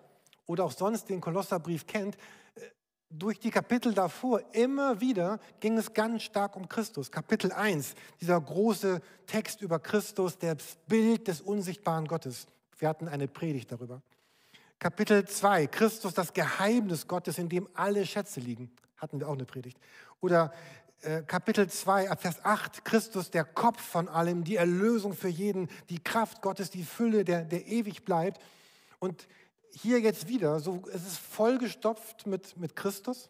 oder 0.51 0.65
auch 0.65 0.71
sonst 0.71 1.09
den 1.09 1.21
Kolosserbrief 1.21 1.87
kennt, 1.87 2.15
äh, 2.55 2.61
durch 3.09 3.39
die 3.39 3.51
Kapitel 3.51 3.93
davor 3.93 4.41
immer 4.53 4.99
wieder 4.99 5.39
ging 5.59 5.77
es 5.77 5.93
ganz 5.93 6.23
stark 6.23 6.55
um 6.55 6.67
Christus. 6.67 7.09
Kapitel 7.09 7.51
1, 7.51 7.95
dieser 8.19 8.39
große 8.39 9.01
Text 9.27 9.61
über 9.61 9.79
Christus, 9.79 10.37
das 10.37 10.77
Bild 10.87 11.27
des 11.27 11.41
unsichtbaren 11.41 12.07
Gottes. 12.07 12.47
Wir 12.77 12.89
hatten 12.89 13.07
eine 13.07 13.27
Predigt 13.27 13.71
darüber. 13.71 14.01
Kapitel 14.79 15.25
2, 15.25 15.67
Christus, 15.67 16.13
das 16.13 16.33
Geheimnis 16.33 17.07
Gottes, 17.07 17.37
in 17.37 17.49
dem 17.49 17.69
alle 17.73 18.05
Schätze 18.05 18.39
liegen. 18.39 18.71
Hatten 18.97 19.19
wir 19.19 19.29
auch 19.29 19.33
eine 19.33 19.45
Predigt. 19.45 19.77
Oder 20.21 20.51
äh, 21.01 21.21
Kapitel 21.23 21.69
2, 21.69 22.15
Vers 22.17 22.43
8, 22.43 22.83
Christus, 22.83 23.31
der 23.31 23.43
Kopf 23.43 23.81
von 23.81 24.09
allem, 24.09 24.43
die 24.43 24.55
Erlösung 24.55 25.13
für 25.13 25.27
jeden, 25.27 25.69
die 25.89 25.99
Kraft 25.99 26.41
Gottes, 26.41 26.69
die 26.71 26.83
Fülle, 26.83 27.23
der, 27.23 27.43
der 27.43 27.67
ewig 27.67 28.05
bleibt. 28.05 28.41
Und 28.99 29.27
hier 29.73 29.99
jetzt 29.99 30.27
wieder, 30.27 30.59
so, 30.59 30.83
es 30.91 31.05
ist 31.05 31.17
vollgestopft 31.17 32.27
mit, 32.27 32.57
mit 32.57 32.75
Christus. 32.75 33.29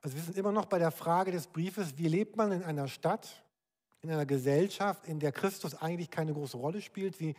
Also 0.00 0.16
wir 0.16 0.22
sind 0.22 0.36
immer 0.36 0.52
noch 0.52 0.66
bei 0.66 0.78
der 0.78 0.90
Frage 0.90 1.32
des 1.32 1.46
Briefes, 1.46 1.98
wie 1.98 2.08
lebt 2.08 2.36
man 2.36 2.52
in 2.52 2.62
einer 2.62 2.88
Stadt, 2.88 3.44
in 4.00 4.10
einer 4.10 4.26
Gesellschaft, 4.26 5.06
in 5.06 5.20
der 5.20 5.32
Christus 5.32 5.74
eigentlich 5.74 6.10
keine 6.10 6.32
große 6.32 6.56
Rolle 6.56 6.80
spielt? 6.80 7.18
Wie 7.20 7.34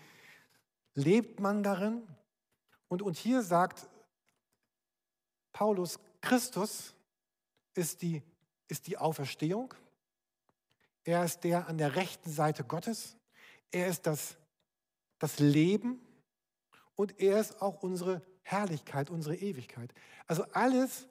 lebt 0.93 1.39
man 1.39 1.63
darin? 1.63 2.03
Und, 2.88 3.01
und 3.01 3.17
hier 3.17 3.41
sagt 3.41 3.88
Paulus, 5.51 6.00
Christus 6.21 6.93
ist 7.75 8.01
die, 8.01 8.21
ist 8.67 8.88
die 8.88 8.98
Auferstehung. 8.98 9.74
Er 11.03 11.24
ist 11.24 11.43
der 11.43 11.67
an 11.67 11.77
der 11.77 11.95
rechten 11.95 12.29
Seite 12.29 12.63
Gottes. 12.63 13.15
Er 13.71 13.88
ist 13.88 14.05
das, 14.05 14.36
das 15.17 15.39
Leben 15.39 16.00
und 17.00 17.18
er 17.18 17.39
ist 17.39 17.62
auch 17.62 17.82
unsere 17.82 18.22
Herrlichkeit, 18.41 19.10
unsere 19.10 19.34
Ewigkeit. 19.34 19.94
Also 20.27 20.44
alles, 20.51 21.08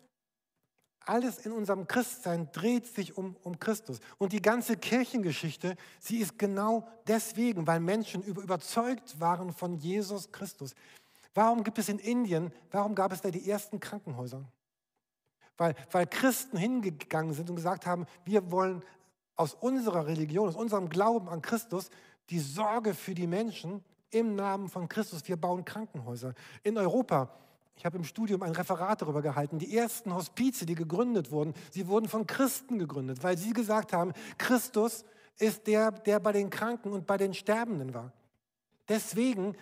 alles 1.00 1.38
in 1.46 1.52
unserem 1.52 1.86
Christsein 1.86 2.52
dreht 2.52 2.86
sich 2.86 3.16
um, 3.16 3.36
um 3.42 3.58
Christus. 3.58 3.98
Und 4.18 4.34
die 4.34 4.42
ganze 4.42 4.76
Kirchengeschichte, 4.76 5.76
sie 5.98 6.18
ist 6.18 6.38
genau 6.38 6.86
deswegen, 7.06 7.66
weil 7.66 7.80
Menschen 7.80 8.22
überzeugt 8.22 9.18
waren 9.18 9.50
von 9.50 9.78
Jesus 9.78 10.30
Christus. 10.30 10.74
Warum 11.32 11.64
gibt 11.64 11.78
es 11.78 11.88
in 11.88 11.98
Indien, 11.98 12.52
warum 12.70 12.94
gab 12.94 13.10
es 13.10 13.22
da 13.22 13.30
die 13.30 13.48
ersten 13.48 13.80
Krankenhäuser? 13.80 14.44
Weil, 15.56 15.74
weil 15.90 16.06
Christen 16.06 16.58
hingegangen 16.58 17.32
sind 17.32 17.48
und 17.48 17.56
gesagt 17.56 17.86
haben, 17.86 18.04
wir 18.26 18.50
wollen 18.50 18.84
aus 19.36 19.54
unserer 19.54 20.06
Religion, 20.06 20.50
aus 20.50 20.54
unserem 20.54 20.90
Glauben 20.90 21.30
an 21.30 21.40
Christus 21.40 21.88
die 22.28 22.40
Sorge 22.40 22.92
für 22.92 23.14
die 23.14 23.26
Menschen 23.26 23.82
im 24.10 24.34
Namen 24.34 24.68
von 24.68 24.88
Christus. 24.88 25.26
Wir 25.26 25.36
bauen 25.36 25.64
Krankenhäuser. 25.64 26.34
In 26.62 26.78
Europa, 26.78 27.30
ich 27.76 27.84
habe 27.84 27.96
im 27.96 28.04
Studium 28.04 28.42
ein 28.42 28.52
Referat 28.52 29.02
darüber 29.02 29.22
gehalten, 29.22 29.58
die 29.58 29.76
ersten 29.76 30.14
Hospize, 30.14 30.66
die 30.66 30.74
gegründet 30.74 31.30
wurden, 31.30 31.54
sie 31.70 31.86
wurden 31.86 32.08
von 32.08 32.26
Christen 32.26 32.78
gegründet, 32.78 33.22
weil 33.22 33.38
sie 33.38 33.52
gesagt 33.52 33.92
haben, 33.92 34.12
Christus 34.36 35.04
ist 35.38 35.66
der, 35.66 35.92
der 35.92 36.20
bei 36.20 36.32
den 36.32 36.50
Kranken 36.50 36.92
und 36.92 37.06
bei 37.06 37.16
den 37.16 37.34
Sterbenden 37.34 37.94
war. 37.94 38.12
Deswegen 38.88 39.54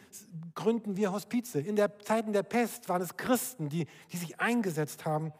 gründen 0.54 0.96
wir 0.96 1.12
Hospize. 1.12 1.60
In 1.60 1.76
der 1.76 1.98
Zeiten 1.98 2.32
der 2.32 2.44
Pest 2.44 2.88
waren 2.88 3.02
es 3.02 3.16
Christen, 3.16 3.68
die, 3.68 3.86
die 4.12 4.16
sich 4.16 4.40
eingesetzt 4.40 5.04
haben 5.04 5.32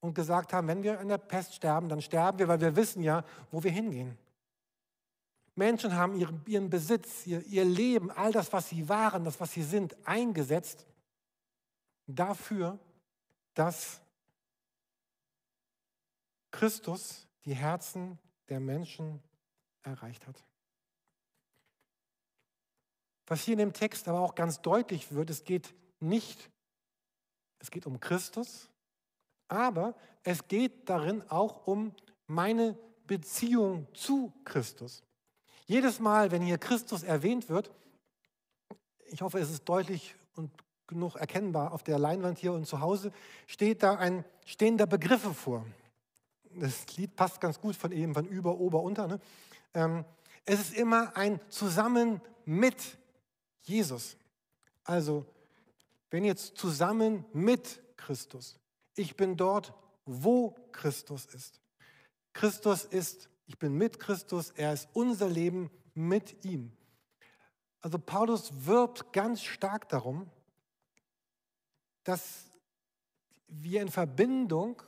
und 0.00 0.14
gesagt 0.14 0.52
haben, 0.52 0.68
wenn 0.68 0.82
wir 0.82 1.00
in 1.00 1.08
der 1.08 1.18
Pest 1.18 1.54
sterben, 1.54 1.88
dann 1.88 2.02
sterben 2.02 2.38
wir, 2.38 2.48
weil 2.48 2.60
wir 2.60 2.76
wissen 2.76 3.02
ja, 3.02 3.24
wo 3.50 3.62
wir 3.64 3.70
hingehen. 3.70 4.16
Menschen 5.60 5.94
haben 5.94 6.14
ihren, 6.14 6.42
ihren 6.46 6.70
Besitz, 6.70 7.26
ihr, 7.26 7.44
ihr 7.46 7.66
Leben, 7.66 8.10
all 8.10 8.32
das, 8.32 8.50
was 8.50 8.70
sie 8.70 8.88
waren, 8.88 9.24
das, 9.24 9.38
was 9.38 9.52
sie 9.52 9.62
sind, 9.62 9.94
eingesetzt 10.06 10.86
dafür, 12.06 12.78
dass 13.52 14.00
Christus 16.50 17.28
die 17.44 17.54
Herzen 17.54 18.18
der 18.48 18.58
Menschen 18.58 19.22
erreicht 19.82 20.26
hat. 20.26 20.42
Was 23.26 23.42
hier 23.42 23.52
in 23.52 23.58
dem 23.58 23.74
Text 23.74 24.08
aber 24.08 24.20
auch 24.20 24.34
ganz 24.34 24.62
deutlich 24.62 25.12
wird, 25.12 25.28
es 25.28 25.44
geht 25.44 25.74
nicht, 26.00 26.50
es 27.58 27.70
geht 27.70 27.84
um 27.84 28.00
Christus, 28.00 28.70
aber 29.46 29.94
es 30.22 30.48
geht 30.48 30.88
darin 30.88 31.22
auch 31.28 31.66
um 31.66 31.94
meine 32.26 32.78
Beziehung 33.06 33.86
zu 33.92 34.32
Christus. 34.44 35.04
Jedes 35.70 36.00
Mal, 36.00 36.32
wenn 36.32 36.42
hier 36.42 36.58
Christus 36.58 37.04
erwähnt 37.04 37.48
wird, 37.48 37.70
ich 39.06 39.22
hoffe, 39.22 39.38
es 39.38 39.50
ist 39.50 39.68
deutlich 39.68 40.16
und 40.34 40.50
genug 40.88 41.14
erkennbar 41.14 41.72
auf 41.72 41.84
der 41.84 41.96
Leinwand 41.96 42.38
hier 42.38 42.52
und 42.52 42.66
zu 42.66 42.80
Hause, 42.80 43.12
steht 43.46 43.84
da 43.84 43.94
ein 43.94 44.24
stehender 44.44 44.88
Begriffe 44.88 45.32
vor. 45.32 45.64
Das 46.56 46.96
Lied 46.96 47.14
passt 47.14 47.40
ganz 47.40 47.60
gut 47.60 47.76
von 47.76 47.92
eben, 47.92 48.14
von 48.14 48.26
über, 48.26 48.58
ober, 48.58 48.82
unter. 48.82 49.06
Ne? 49.06 49.20
Ähm, 49.72 50.04
es 50.44 50.58
ist 50.58 50.74
immer 50.74 51.16
ein 51.16 51.38
Zusammen 51.50 52.20
mit 52.44 52.98
Jesus. 53.62 54.16
Also, 54.82 55.24
wenn 56.10 56.24
jetzt 56.24 56.58
zusammen 56.58 57.24
mit 57.32 57.80
Christus. 57.96 58.58
Ich 58.96 59.16
bin 59.16 59.36
dort, 59.36 59.72
wo 60.04 60.50
Christus 60.72 61.26
ist. 61.26 61.60
Christus 62.32 62.84
ist 62.84 63.29
ich 63.50 63.58
bin 63.58 63.74
mit 63.74 63.98
Christus, 63.98 64.52
er 64.52 64.72
ist 64.72 64.88
unser 64.92 65.28
Leben 65.28 65.72
mit 65.92 66.44
ihm. 66.44 66.70
Also 67.80 67.98
Paulus 67.98 68.52
wirbt 68.64 69.12
ganz 69.12 69.42
stark 69.42 69.88
darum, 69.88 70.30
dass 72.04 72.44
wir 73.48 73.82
in 73.82 73.88
Verbindung, 73.88 74.80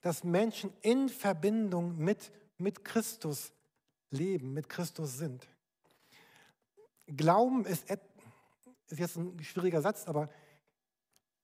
dass 0.00 0.24
Menschen 0.24 0.72
in 0.80 1.08
Verbindung 1.08 1.98
mit, 1.98 2.32
mit 2.58 2.84
Christus 2.84 3.52
leben, 4.10 4.54
mit 4.54 4.68
Christus 4.68 5.16
sind. 5.16 5.46
Glauben 7.06 7.64
ist, 7.64 7.88
ist 7.88 8.98
jetzt 8.98 9.18
ein 9.18 9.40
schwieriger 9.44 9.82
Satz, 9.82 10.08
aber 10.08 10.30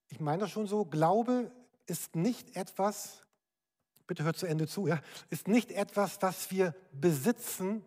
ich 0.09 0.19
meine 0.19 0.39
das 0.39 0.51
schon 0.51 0.67
so, 0.67 0.83
Glaube 0.83 1.49
ist 1.85 2.17
nicht 2.17 2.57
etwas, 2.57 3.25
bitte 4.07 4.23
hört 4.23 4.37
zu 4.37 4.47
Ende 4.47 4.67
zu, 4.67 4.87
ja, 4.87 4.99
ist 5.29 5.47
nicht 5.47 5.71
etwas, 5.71 6.21
was 6.21 6.49
wir 6.49 6.73
besitzen 6.93 7.83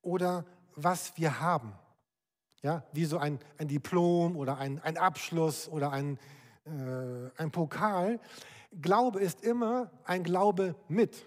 oder 0.00 0.46
was 0.76 1.16
wir 1.16 1.40
haben. 1.40 1.72
Ja, 2.62 2.84
wie 2.92 3.04
so 3.04 3.18
ein, 3.18 3.38
ein 3.58 3.68
Diplom 3.68 4.36
oder 4.36 4.58
ein, 4.58 4.80
ein 4.80 4.96
Abschluss 4.96 5.68
oder 5.68 5.92
ein, 5.92 6.18
äh, 6.64 7.30
ein 7.36 7.50
Pokal. 7.50 8.18
Glaube 8.80 9.20
ist 9.20 9.42
immer 9.42 9.90
ein 10.04 10.24
Glaube 10.24 10.74
mit. 10.88 11.26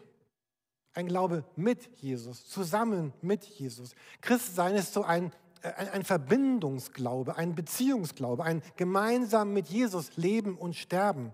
Ein 0.93 1.07
Glaube 1.07 1.45
mit 1.55 1.87
Jesus, 2.01 2.47
zusammen 2.47 3.13
mit 3.21 3.45
Jesus. 3.45 3.93
Christsein 4.21 4.75
ist 4.75 4.93
so 4.93 5.03
ein, 5.03 5.31
ein, 5.61 5.89
ein 5.89 6.03
Verbindungsglaube, 6.03 7.37
ein 7.37 7.55
Beziehungsglaube, 7.55 8.43
ein 8.43 8.63
gemeinsam 8.75 9.53
mit 9.53 9.67
Jesus 9.67 10.17
leben 10.17 10.57
und 10.57 10.75
sterben 10.75 11.33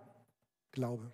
Glaube 0.72 1.12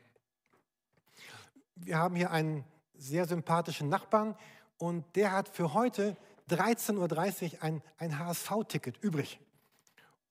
wir 1.85 1.97
haben 1.97 2.15
hier 2.15 2.31
einen 2.31 2.63
sehr 2.95 3.25
sympathischen 3.25 3.89
Nachbarn 3.89 4.35
und 4.77 5.03
der 5.15 5.31
hat 5.31 5.49
für 5.49 5.73
heute 5.73 6.15
13.30 6.49 7.53
Uhr 7.55 7.63
ein, 7.63 7.81
ein 7.97 8.19
HSV-Ticket 8.19 8.97
übrig. 9.03 9.39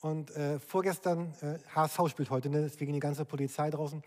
Und 0.00 0.30
äh, 0.30 0.58
vorgestern, 0.58 1.34
äh, 1.42 1.58
HSV 1.74 2.08
spielt 2.08 2.30
heute, 2.30 2.48
ne, 2.48 2.62
deswegen 2.62 2.92
die 2.92 3.00
ganze 3.00 3.24
Polizei 3.24 3.70
draußen. 3.70 4.02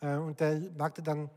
Äh, 0.00 0.16
und 0.16 0.40
der 0.40 0.60
sagte 0.76 1.02
dann 1.02 1.30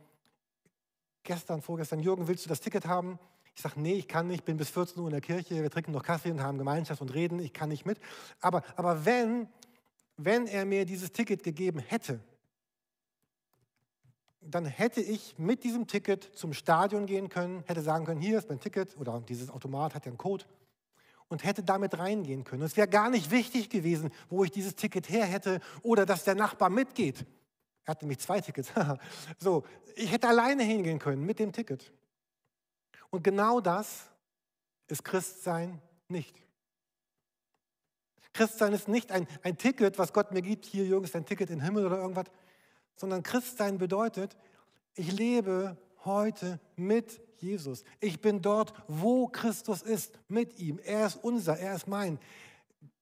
gestern, 1.24 1.62
vorgestern, 1.62 2.00
Jürgen, 2.00 2.28
willst 2.28 2.46
du 2.46 2.50
das 2.50 2.60
Ticket 2.60 2.86
haben? 2.86 3.20
Ich 3.56 3.62
sage, 3.62 3.80
nee, 3.80 3.94
ich 3.94 4.08
kann 4.08 4.28
nicht, 4.28 4.44
bin 4.44 4.58
bis 4.58 4.70
14 4.70 5.00
Uhr 5.00 5.08
in 5.08 5.12
der 5.12 5.22
Kirche, 5.22 5.62
wir 5.62 5.72
trinken 5.72 5.92
noch 5.92 6.04
Kaffee 6.04 6.30
und 6.30 6.42
haben 6.42 6.58
Gemeinschaft 6.58 7.02
und 7.02 7.14
reden, 7.14 7.40
ich 7.40 7.54
kann 7.54 7.70
nicht 7.70 7.86
mit. 7.86 8.00
Aber, 8.42 8.64
aber 8.76 9.06
wenn, 9.06 9.48
wenn 10.18 10.46
er 10.48 10.66
mir 10.66 10.86
dieses 10.86 11.14
Ticket 11.14 11.42
gegeben 11.44 11.80
hätte, 11.80 12.20
dann 14.48 14.66
hätte 14.66 15.02
ich 15.02 15.38
mit 15.38 15.64
diesem 15.64 15.88
Ticket 15.88 16.24
zum 16.36 16.54
Stadion 16.54 17.06
gehen 17.06 17.30
können, 17.30 17.64
hätte 17.66 17.82
sagen 17.82 18.06
können, 18.06 18.22
hier 18.22 18.38
ist 18.38 18.50
mein 18.50 18.60
Ticket 18.60 18.96
oder 18.98 19.22
dieses 19.22 19.50
Automat 19.50 19.96
hat 19.96 20.06
ja 20.06 20.12
einen 20.12 20.18
Code 20.18 20.46
und 21.28 21.44
hätte 21.44 21.64
damit 21.64 21.98
reingehen 21.98 22.44
können. 22.44 22.64
Es 22.64 22.78
wäre 22.78 22.88
gar 22.88 23.10
nicht 23.10 23.32
wichtig 23.32 23.70
gewesen, 23.70 24.12
wo 24.30 24.44
ich 24.44 24.52
dieses 24.52 24.76
Ticket 24.76 25.10
her 25.10 25.26
hätte 25.26 25.60
oder 25.82 26.06
dass 26.06 26.24
der 26.24 26.36
Nachbar 26.36 26.70
mitgeht. 26.70 27.26
Er 27.86 27.92
hatte 27.92 28.06
nämlich 28.06 28.20
zwei 28.20 28.42
Tickets. 28.42 28.72
so, 29.40 29.64
ich 29.96 30.12
hätte 30.12 30.28
alleine 30.28 30.64
hingehen 30.64 31.00
können 31.00 31.26
mit 31.26 31.40
dem 31.40 31.52
Ticket. 31.52 31.92
Und 33.10 33.24
genau 33.24 33.62
das 33.62 34.10
ist 34.88 35.04
Christsein 35.04 35.82
nicht. 36.08 36.36
Christsein 38.34 38.74
ist 38.74 38.88
nicht 38.88 39.12
ein, 39.12 39.28
ein 39.44 39.58
Ticket, 39.58 39.98
was 39.98 40.12
Gott 40.12 40.32
mir 40.32 40.42
gibt. 40.42 40.66
Hier, 40.66 40.86
Jürgen, 40.86 41.06
ist 41.06 41.16
ein 41.16 41.26
Ticket 41.26 41.50
in 41.50 41.60
den 41.60 41.66
Himmel 41.66 41.86
oder 41.86 42.00
irgendwas 42.00 42.26
sondern 42.96 43.24
Christsein 43.24 43.78
bedeutet, 43.78 44.38
ich 44.96 45.12
lebe 45.12 45.78
heute 46.06 46.60
mit 46.76 47.22
Jesus. 47.38 47.84
Ich 48.00 48.22
bin 48.22 48.42
dort, 48.42 48.74
wo 48.88 49.28
Christus 49.28 49.82
ist, 49.82 50.18
mit 50.28 50.60
ihm. 50.60 50.80
Er 50.80 51.08
ist 51.08 51.18
unser, 51.18 51.58
er 51.58 51.76
ist 51.76 51.88
mein. 51.88 52.20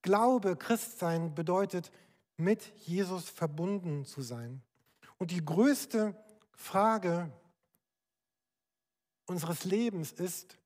Glaube, 0.02 0.56
Christsein 0.56 1.34
bedeutet, 1.34 1.90
mit 2.36 2.72
Jesus 2.78 3.28
verbunden 3.28 4.04
zu 4.04 4.22
sein. 4.22 4.62
Und 5.18 5.30
die 5.30 5.44
größte 5.44 6.16
Frage 6.52 7.30
unseres 9.26 9.64
Lebens 9.64 10.12
ist, 10.12 10.58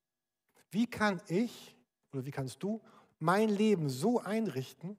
wie 0.70 0.86
kann 0.86 1.20
ich 1.28 1.76
oder 2.12 2.24
wie 2.24 2.30
kannst 2.30 2.62
du 2.62 2.80
mein 3.18 3.48
Leben 3.48 3.88
so 3.88 4.20
einrichten, 4.20 4.96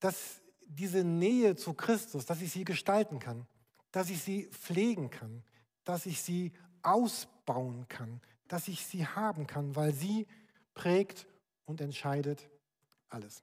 dass 0.00 0.40
diese 0.66 1.04
Nähe 1.04 1.56
zu 1.56 1.74
Christus, 1.74 2.26
dass 2.26 2.42
ich 2.42 2.52
sie 2.52 2.64
gestalten 2.64 3.18
kann, 3.18 3.46
dass 3.92 4.10
ich 4.10 4.22
sie 4.22 4.46
pflegen 4.46 5.10
kann, 5.10 5.42
dass 5.84 6.06
ich 6.06 6.20
sie 6.20 6.52
ausbauen 6.82 7.86
kann, 7.88 8.20
dass 8.48 8.68
ich 8.68 8.84
sie 8.84 9.06
haben 9.06 9.46
kann, 9.46 9.74
weil 9.76 9.92
sie 9.92 10.26
prägt 10.74 11.26
und 11.64 11.80
entscheidet 11.80 12.48
alles. 13.08 13.42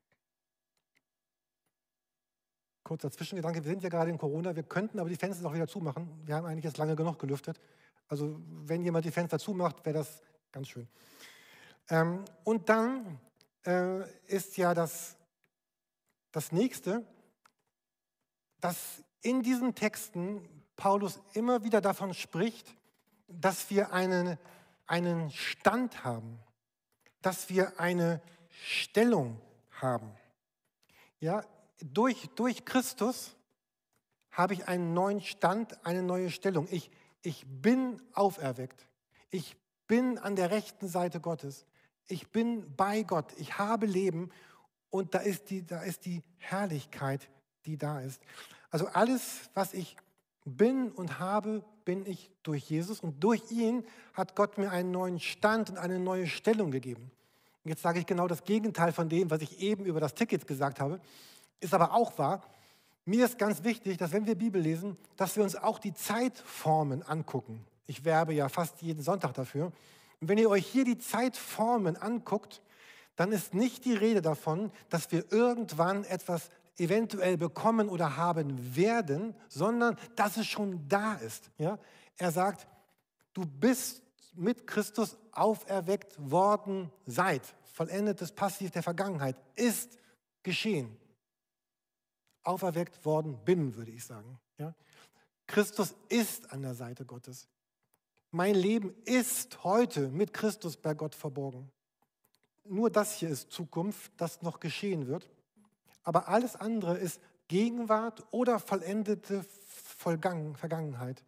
Kurzer 2.83 3.11
Zwischengedanke, 3.11 3.63
wir 3.63 3.71
sind 3.71 3.81
ja 3.81 3.89
gerade 3.89 4.09
in 4.09 4.17
Corona, 4.17 4.55
wir 4.55 4.63
könnten 4.63 4.99
aber 4.99 5.09
die 5.09 5.15
Fenster 5.15 5.43
noch 5.43 5.53
wieder 5.53 5.67
zumachen. 5.67 6.09
Wir 6.25 6.35
haben 6.35 6.45
eigentlich 6.45 6.65
jetzt 6.65 6.77
lange 6.77 6.95
genug 6.95 7.17
gelüftet. 7.17 7.59
Also 8.07 8.39
wenn 8.47 8.83
jemand 8.83 9.05
die 9.05 9.11
Fenster 9.11 9.39
zumacht, 9.39 9.85
wäre 9.85 9.99
das 9.99 10.21
ganz 10.51 10.67
schön. 10.67 10.87
Ähm, 11.89 12.25
und 12.43 12.67
dann 12.69 13.19
äh, 13.65 14.01
ist 14.27 14.57
ja 14.57 14.73
das, 14.73 15.17
das 16.33 16.51
nächste, 16.51 17.05
dass 18.59 19.03
in 19.21 19.41
diesen 19.41 19.75
Texten 19.75 20.47
Paulus 20.75 21.21
immer 21.33 21.63
wieder 21.63 21.79
davon 21.79 22.13
spricht, 22.13 22.75
dass 23.27 23.69
wir 23.69 23.93
einen, 23.93 24.37
einen 24.85 25.31
Stand 25.31 26.03
haben, 26.03 26.39
dass 27.21 27.49
wir 27.49 27.79
eine 27.79 28.21
Stellung 28.49 29.39
haben. 29.79 30.11
Ja, 31.19 31.45
durch, 31.79 32.29
durch 32.35 32.65
Christus 32.65 33.35
habe 34.31 34.55
ich 34.55 34.67
einen 34.67 34.93
neuen 34.93 35.21
Stand, 35.21 35.85
eine 35.85 36.01
neue 36.01 36.31
Stellung. 36.31 36.67
Ich, 36.71 36.89
ich 37.21 37.45
bin 37.47 38.01
auferweckt. 38.13 38.87
Ich 39.29 39.55
bin 39.87 40.17
an 40.17 40.35
der 40.35 40.51
rechten 40.51 40.87
Seite 40.87 41.19
Gottes. 41.19 41.65
Ich 42.07 42.29
bin 42.29 42.75
bei 42.75 43.03
Gott. 43.03 43.31
Ich 43.37 43.57
habe 43.57 43.85
Leben 43.85 44.31
und 44.93 45.15
da 45.15 45.19
ist 45.19 45.49
die, 45.49 45.65
da 45.65 45.81
ist 45.81 46.05
die 46.05 46.21
Herrlichkeit, 46.37 47.27
die 47.65 47.77
da 47.77 47.99
ist. 48.01 48.21
Also 48.69 48.85
alles, 48.89 49.49
was 49.55 49.73
ich 49.73 49.97
bin 50.45 50.91
und 50.91 51.17
habe, 51.17 51.63
bin 51.83 52.05
ich 52.05 52.29
durch 52.43 52.69
Jesus 52.69 52.99
und 52.99 53.19
durch 53.23 53.49
ihn 53.49 53.83
hat 54.13 54.35
Gott 54.35 54.59
mir 54.59 54.69
einen 54.69 54.91
neuen 54.91 55.19
Stand 55.19 55.71
und 55.71 55.79
eine 55.79 55.97
neue 55.97 56.27
Stellung 56.27 56.69
gegeben. 56.69 57.09
Und 57.63 57.69
jetzt 57.69 57.81
sage 57.81 57.97
ich 57.97 58.05
genau 58.05 58.27
das 58.27 58.43
Gegenteil 58.43 58.91
von 58.91 59.09
dem, 59.09 59.31
was 59.31 59.41
ich 59.41 59.61
eben 59.61 59.83
über 59.85 59.99
das 59.99 60.13
Ticket 60.13 60.45
gesagt 60.45 60.79
habe, 60.79 61.01
ist 61.59 61.73
aber 61.73 61.95
auch 61.95 62.15
wahr. 62.19 62.43
Mir 63.05 63.25
ist 63.25 63.39
ganz 63.39 63.63
wichtig, 63.63 63.97
dass 63.97 64.11
wenn 64.11 64.27
wir 64.27 64.35
Bibel 64.35 64.61
lesen, 64.61 64.95
dass 65.17 65.35
wir 65.35 65.43
uns 65.43 65.55
auch 65.55 65.79
die 65.79 65.95
Zeitformen 65.95 67.01
angucken. 67.01 67.65
Ich 67.87 68.05
werbe 68.05 68.33
ja 68.33 68.47
fast 68.47 68.83
jeden 68.83 69.01
Sonntag 69.01 69.33
dafür. 69.33 69.71
Und 70.21 70.27
wenn 70.27 70.37
ihr 70.37 70.51
euch 70.51 70.67
hier 70.67 70.85
die 70.85 70.99
Zeitformen 70.99 71.97
anguckt, 71.97 72.61
dann 73.15 73.31
ist 73.31 73.53
nicht 73.53 73.85
die 73.85 73.93
Rede 73.93 74.21
davon, 74.21 74.71
dass 74.89 75.11
wir 75.11 75.31
irgendwann 75.31 76.03
etwas 76.05 76.49
eventuell 76.77 77.37
bekommen 77.37 77.89
oder 77.89 78.17
haben 78.17 78.75
werden, 78.75 79.35
sondern 79.47 79.97
dass 80.15 80.37
es 80.37 80.47
schon 80.47 80.87
da 80.87 81.15
ist. 81.15 81.51
Ja? 81.57 81.77
Er 82.17 82.31
sagt, 82.31 82.67
du 83.33 83.45
bist 83.45 84.01
mit 84.35 84.65
Christus 84.65 85.17
auferweckt 85.31 86.15
worden 86.17 86.91
seid. 87.05 87.41
Vollendetes 87.73 88.31
Passiv 88.31 88.71
der 88.71 88.83
Vergangenheit 88.83 89.35
ist 89.55 89.97
geschehen. 90.41 90.97
Auferweckt 92.43 93.05
worden 93.05 93.37
bin, 93.45 93.75
würde 93.75 93.91
ich 93.91 94.03
sagen. 94.03 94.39
Ja? 94.57 94.73
Christus 95.45 95.95
ist 96.09 96.51
an 96.51 96.63
der 96.63 96.73
Seite 96.73 97.05
Gottes. 97.05 97.47
Mein 98.31 98.55
Leben 98.55 98.95
ist 99.05 99.63
heute 99.63 100.09
mit 100.09 100.33
Christus 100.33 100.75
bei 100.75 100.95
Gott 100.95 101.13
verborgen. 101.13 101.71
Nur 102.65 102.89
das 102.89 103.15
hier 103.15 103.29
ist 103.29 103.51
Zukunft, 103.51 104.11
das 104.17 104.41
noch 104.41 104.59
geschehen 104.59 105.07
wird. 105.07 105.29
Aber 106.03 106.27
alles 106.27 106.55
andere 106.55 106.97
ist 106.97 107.21
Gegenwart 107.47 108.23
oder 108.31 108.59
vollendete 108.59 109.45
Vergangenheit. 109.97 111.23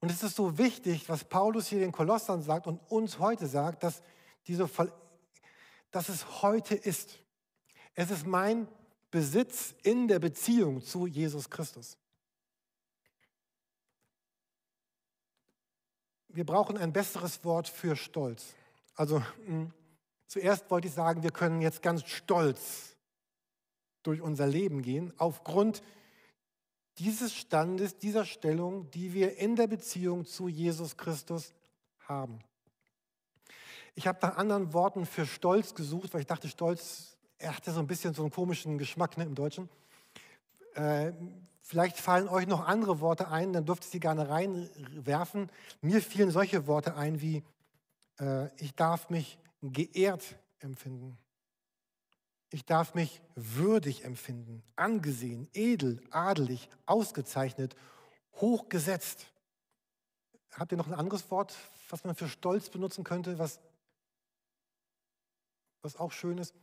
Und 0.00 0.10
es 0.10 0.22
ist 0.22 0.36
so 0.36 0.56
wichtig, 0.56 1.08
was 1.08 1.24
Paulus 1.24 1.66
hier 1.66 1.80
den 1.80 1.92
Kolossern 1.92 2.42
sagt 2.42 2.66
und 2.66 2.80
uns 2.90 3.18
heute 3.18 3.46
sagt, 3.46 3.82
dass, 3.82 4.02
diese, 4.46 4.68
dass 5.90 6.08
es 6.08 6.42
heute 6.42 6.74
ist. 6.74 7.18
Es 7.94 8.10
ist 8.10 8.26
mein 8.26 8.66
Besitz 9.10 9.74
in 9.82 10.08
der 10.08 10.18
Beziehung 10.18 10.82
zu 10.82 11.06
Jesus 11.06 11.50
Christus. 11.50 11.98
Wir 16.28 16.46
brauchen 16.46 16.78
ein 16.78 16.92
besseres 16.92 17.44
Wort 17.44 17.68
für 17.68 17.96
Stolz. 17.96 18.54
Also 18.94 19.22
hm, 19.44 19.72
zuerst 20.30 20.70
wollte 20.70 20.86
ich 20.86 20.94
sagen, 20.94 21.24
wir 21.24 21.32
können 21.32 21.60
jetzt 21.60 21.82
ganz 21.82 22.08
stolz 22.08 22.96
durch 24.04 24.22
unser 24.22 24.46
Leben 24.46 24.80
gehen, 24.80 25.12
aufgrund 25.18 25.82
dieses 26.98 27.34
Standes, 27.34 27.98
dieser 27.98 28.24
Stellung, 28.24 28.90
die 28.92 29.12
wir 29.12 29.38
in 29.38 29.56
der 29.56 29.66
Beziehung 29.66 30.24
zu 30.24 30.48
Jesus 30.48 30.96
Christus 30.96 31.52
haben. 32.06 32.38
Ich 33.96 34.06
habe 34.06 34.20
nach 34.22 34.36
anderen 34.36 34.72
Worten 34.72 35.04
für 35.04 35.26
Stolz 35.26 35.74
gesucht, 35.74 36.14
weil 36.14 36.20
ich 36.20 36.26
dachte, 36.26 36.48
Stolz, 36.48 37.16
er 37.38 37.56
hatte 37.56 37.72
so 37.72 37.80
ein 37.80 37.88
bisschen 37.88 38.14
so 38.14 38.22
einen 38.22 38.30
komischen 38.30 38.78
Geschmack 38.78 39.18
ne, 39.18 39.24
im 39.24 39.34
Deutschen. 39.34 39.68
Äh, 40.74 41.12
vielleicht 41.60 41.96
fallen 41.98 42.28
euch 42.28 42.46
noch 42.46 42.66
andere 42.66 43.00
Worte 43.00 43.28
ein, 43.28 43.52
dann 43.52 43.66
dürft 43.66 43.84
ihr 43.84 43.90
sie 43.90 44.00
gerne 44.00 44.28
reinwerfen. 44.28 45.50
Mir 45.80 46.00
fielen 46.00 46.30
solche 46.30 46.68
Worte 46.68 46.94
ein 46.96 47.20
wie, 47.20 47.42
äh, 48.20 48.46
ich 48.62 48.76
darf 48.76 49.10
mich 49.10 49.36
geehrt 49.62 50.36
empfinden. 50.58 51.18
Ich 52.50 52.64
darf 52.64 52.94
mich 52.94 53.22
würdig 53.36 54.04
empfinden, 54.04 54.62
angesehen, 54.74 55.48
edel, 55.52 56.02
adelig, 56.10 56.68
ausgezeichnet, 56.86 57.76
hochgesetzt. 58.34 59.26
Habt 60.52 60.72
ihr 60.72 60.78
noch 60.78 60.88
ein 60.88 60.94
anderes 60.94 61.30
Wort, 61.30 61.54
was 61.88 62.02
man 62.04 62.16
für 62.16 62.28
Stolz 62.28 62.68
benutzen 62.68 63.04
könnte, 63.04 63.38
was, 63.38 63.60
was 65.82 65.96
auch 65.96 66.10
schön 66.10 66.38
ist? 66.38 66.54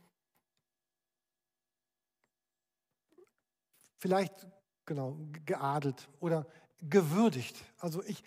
Vielleicht, 3.96 4.46
genau, 4.84 5.18
geadelt 5.44 6.08
oder 6.20 6.46
gewürdigt. 6.82 7.56
Also 7.78 8.02
ich, 8.04 8.22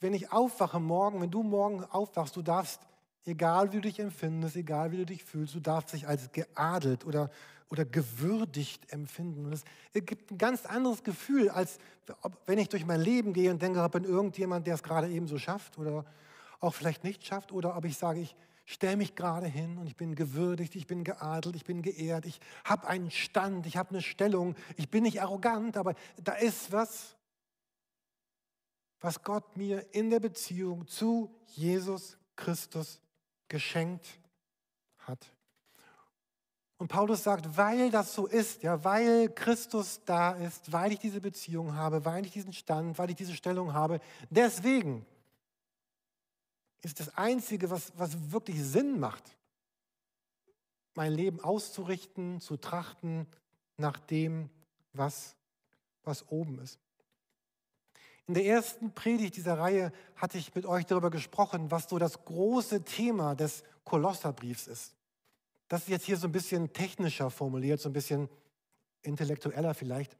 wenn 0.00 0.14
ich 0.14 0.32
aufwache 0.32 0.80
morgen, 0.80 1.20
wenn 1.20 1.30
du 1.30 1.42
morgen 1.42 1.84
aufwachst, 1.84 2.36
du 2.36 2.42
darfst 2.42 2.80
Egal 3.26 3.72
wie 3.72 3.76
du 3.76 3.82
dich 3.82 3.98
empfindest, 3.98 4.54
egal 4.54 4.92
wie 4.92 4.98
du 4.98 5.06
dich 5.06 5.24
fühlst, 5.24 5.52
du 5.56 5.60
darfst 5.60 5.92
dich 5.92 6.06
als 6.06 6.30
geadelt 6.30 7.04
oder, 7.04 7.28
oder 7.68 7.84
gewürdigt 7.84 8.92
empfinden. 8.92 9.46
Und 9.46 9.52
es 9.52 9.64
gibt 9.92 10.30
ein 10.30 10.38
ganz 10.38 10.64
anderes 10.64 11.02
Gefühl, 11.02 11.50
als 11.50 11.78
wenn 12.46 12.58
ich 12.58 12.68
durch 12.68 12.86
mein 12.86 13.00
Leben 13.00 13.32
gehe 13.32 13.50
und 13.50 13.60
denke, 13.60 13.84
ich 13.84 13.90
bin 13.90 14.04
irgendjemand, 14.04 14.68
der 14.68 14.76
es 14.76 14.82
gerade 14.84 15.10
eben 15.10 15.26
so 15.26 15.38
schafft 15.38 15.76
oder 15.76 16.04
auch 16.60 16.72
vielleicht 16.72 17.02
nicht 17.02 17.26
schafft. 17.26 17.50
Oder 17.50 17.76
ob 17.76 17.84
ich 17.84 17.98
sage, 17.98 18.20
ich 18.20 18.36
stelle 18.64 18.96
mich 18.96 19.16
gerade 19.16 19.46
hin 19.46 19.76
und 19.76 19.88
ich 19.88 19.96
bin 19.96 20.14
gewürdigt, 20.14 20.76
ich 20.76 20.86
bin 20.86 21.02
geadelt, 21.02 21.56
ich 21.56 21.64
bin 21.64 21.82
geehrt, 21.82 22.26
ich 22.26 22.38
habe 22.64 22.86
einen 22.86 23.10
Stand, 23.10 23.66
ich 23.66 23.76
habe 23.76 23.90
eine 23.90 24.02
Stellung, 24.02 24.54
ich 24.76 24.88
bin 24.88 25.02
nicht 25.02 25.20
arrogant, 25.20 25.76
aber 25.76 25.96
da 26.22 26.34
ist 26.34 26.70
was, 26.70 27.16
was 29.00 29.24
Gott 29.24 29.56
mir 29.56 29.84
in 29.92 30.10
der 30.10 30.20
Beziehung 30.20 30.86
zu 30.86 31.34
Jesus 31.46 32.18
Christus 32.36 33.00
geschenkt 33.48 34.06
hat. 34.98 35.32
Und 36.78 36.88
Paulus 36.88 37.22
sagt, 37.22 37.56
weil 37.56 37.90
das 37.90 38.12
so 38.12 38.26
ist, 38.26 38.62
ja, 38.62 38.84
weil 38.84 39.30
Christus 39.30 40.00
da 40.04 40.32
ist, 40.32 40.70
weil 40.72 40.92
ich 40.92 40.98
diese 40.98 41.20
Beziehung 41.20 41.74
habe, 41.74 42.04
weil 42.04 42.26
ich 42.26 42.32
diesen 42.32 42.52
Stand, 42.52 42.98
weil 42.98 43.10
ich 43.10 43.16
diese 43.16 43.34
Stellung 43.34 43.72
habe, 43.72 44.00
deswegen 44.28 45.06
ist 46.82 47.00
das 47.00 47.16
Einzige, 47.16 47.70
was, 47.70 47.92
was 47.96 48.30
wirklich 48.30 48.62
Sinn 48.62 49.00
macht, 49.00 49.36
mein 50.94 51.12
Leben 51.12 51.40
auszurichten, 51.40 52.40
zu 52.40 52.58
trachten 52.58 53.26
nach 53.78 53.98
dem, 53.98 54.50
was, 54.92 55.34
was 56.04 56.28
oben 56.28 56.58
ist. 56.58 56.78
In 58.28 58.34
der 58.34 58.44
ersten 58.44 58.92
Predigt 58.92 59.36
dieser 59.36 59.58
Reihe 59.58 59.92
hatte 60.16 60.36
ich 60.36 60.54
mit 60.54 60.66
euch 60.66 60.84
darüber 60.84 61.10
gesprochen, 61.10 61.70
was 61.70 61.88
so 61.88 61.98
das 61.98 62.24
große 62.24 62.82
Thema 62.82 63.34
des 63.36 63.62
Kolosserbriefs 63.84 64.66
ist. 64.66 64.96
Das 65.68 65.82
ist 65.82 65.88
jetzt 65.88 66.04
hier 66.04 66.16
so 66.16 66.26
ein 66.26 66.32
bisschen 66.32 66.72
technischer 66.72 67.30
formuliert, 67.30 67.80
so 67.80 67.88
ein 67.88 67.92
bisschen 67.92 68.28
intellektueller 69.02 69.74
vielleicht. 69.74 70.16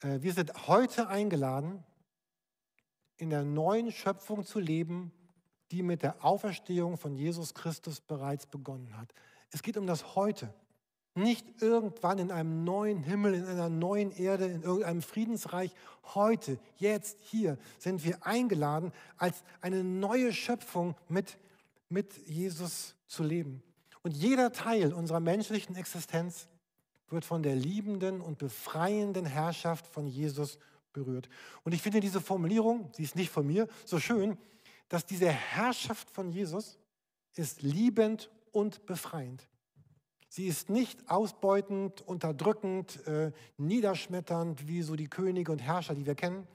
Äh, 0.00 0.20
wir 0.20 0.32
sind 0.32 0.68
heute 0.68 1.08
eingeladen, 1.08 1.82
in 3.16 3.30
der 3.30 3.44
neuen 3.44 3.90
Schöpfung 3.90 4.44
zu 4.44 4.58
leben, 4.58 5.12
die 5.70 5.82
mit 5.82 6.02
der 6.02 6.24
Auferstehung 6.24 6.98
von 6.98 7.14
Jesus 7.14 7.54
Christus 7.54 8.00
bereits 8.00 8.46
begonnen 8.46 8.96
hat. 8.98 9.14
Es 9.50 9.62
geht 9.62 9.76
um 9.76 9.86
das 9.86 10.14
Heute. 10.14 10.52
Nicht 11.14 11.62
irgendwann 11.62 12.18
in 12.18 12.32
einem 12.32 12.64
neuen 12.64 13.02
Himmel, 13.02 13.34
in 13.34 13.46
einer 13.46 13.68
neuen 13.68 14.10
Erde, 14.10 14.46
in 14.46 14.62
irgendeinem 14.62 15.02
Friedensreich. 15.02 15.72
Heute, 16.14 16.58
jetzt, 16.76 17.18
hier 17.20 17.56
sind 17.78 18.04
wir 18.04 18.26
eingeladen, 18.26 18.92
als 19.16 19.44
eine 19.60 19.84
neue 19.84 20.32
Schöpfung 20.32 20.96
mit, 21.08 21.38
mit 21.88 22.16
Jesus 22.26 22.96
zu 23.06 23.22
leben. 23.22 23.62
Und 24.02 24.10
jeder 24.12 24.52
Teil 24.52 24.92
unserer 24.92 25.20
menschlichen 25.20 25.76
Existenz 25.76 26.48
wird 27.08 27.24
von 27.24 27.42
der 27.42 27.54
liebenden 27.54 28.20
und 28.20 28.38
befreienden 28.38 29.24
Herrschaft 29.24 29.86
von 29.86 30.06
Jesus 30.06 30.58
berührt. 30.92 31.28
Und 31.62 31.74
ich 31.74 31.82
finde 31.82 32.00
diese 32.00 32.20
Formulierung, 32.20 32.90
sie 32.92 33.04
ist 33.04 33.16
nicht 33.16 33.30
von 33.30 33.46
mir, 33.46 33.68
so 33.84 34.00
schön, 34.00 34.36
dass 34.88 35.06
diese 35.06 35.28
Herrschaft 35.28 36.10
von 36.10 36.30
Jesus 36.30 36.78
ist 37.34 37.62
liebend 37.62 38.30
und 38.52 38.86
befreiend. 38.86 39.46
Sie 40.34 40.48
ist 40.48 40.68
nicht 40.68 41.08
ausbeutend, 41.08 42.02
unterdrückend, 42.02 43.06
äh, 43.06 43.30
niederschmetternd 43.56 44.66
wie 44.66 44.82
so 44.82 44.96
die 44.96 45.06
Könige 45.06 45.52
und 45.52 45.60
Herrscher, 45.60 45.94
die 45.94 46.06
wir 46.06 46.16
kennen. 46.16 46.48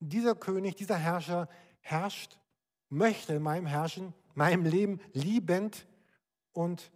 Dieser 0.00 0.34
König, 0.34 0.76
dieser 0.76 0.96
Herrscher 0.96 1.46
herrscht, 1.80 2.38
möchte 2.88 3.34
in 3.34 3.42
meinem 3.42 3.66
Herrschen, 3.66 4.14
meinem 4.32 4.64
Leben 4.64 4.98
liebend 5.12 5.86
und 6.52 6.90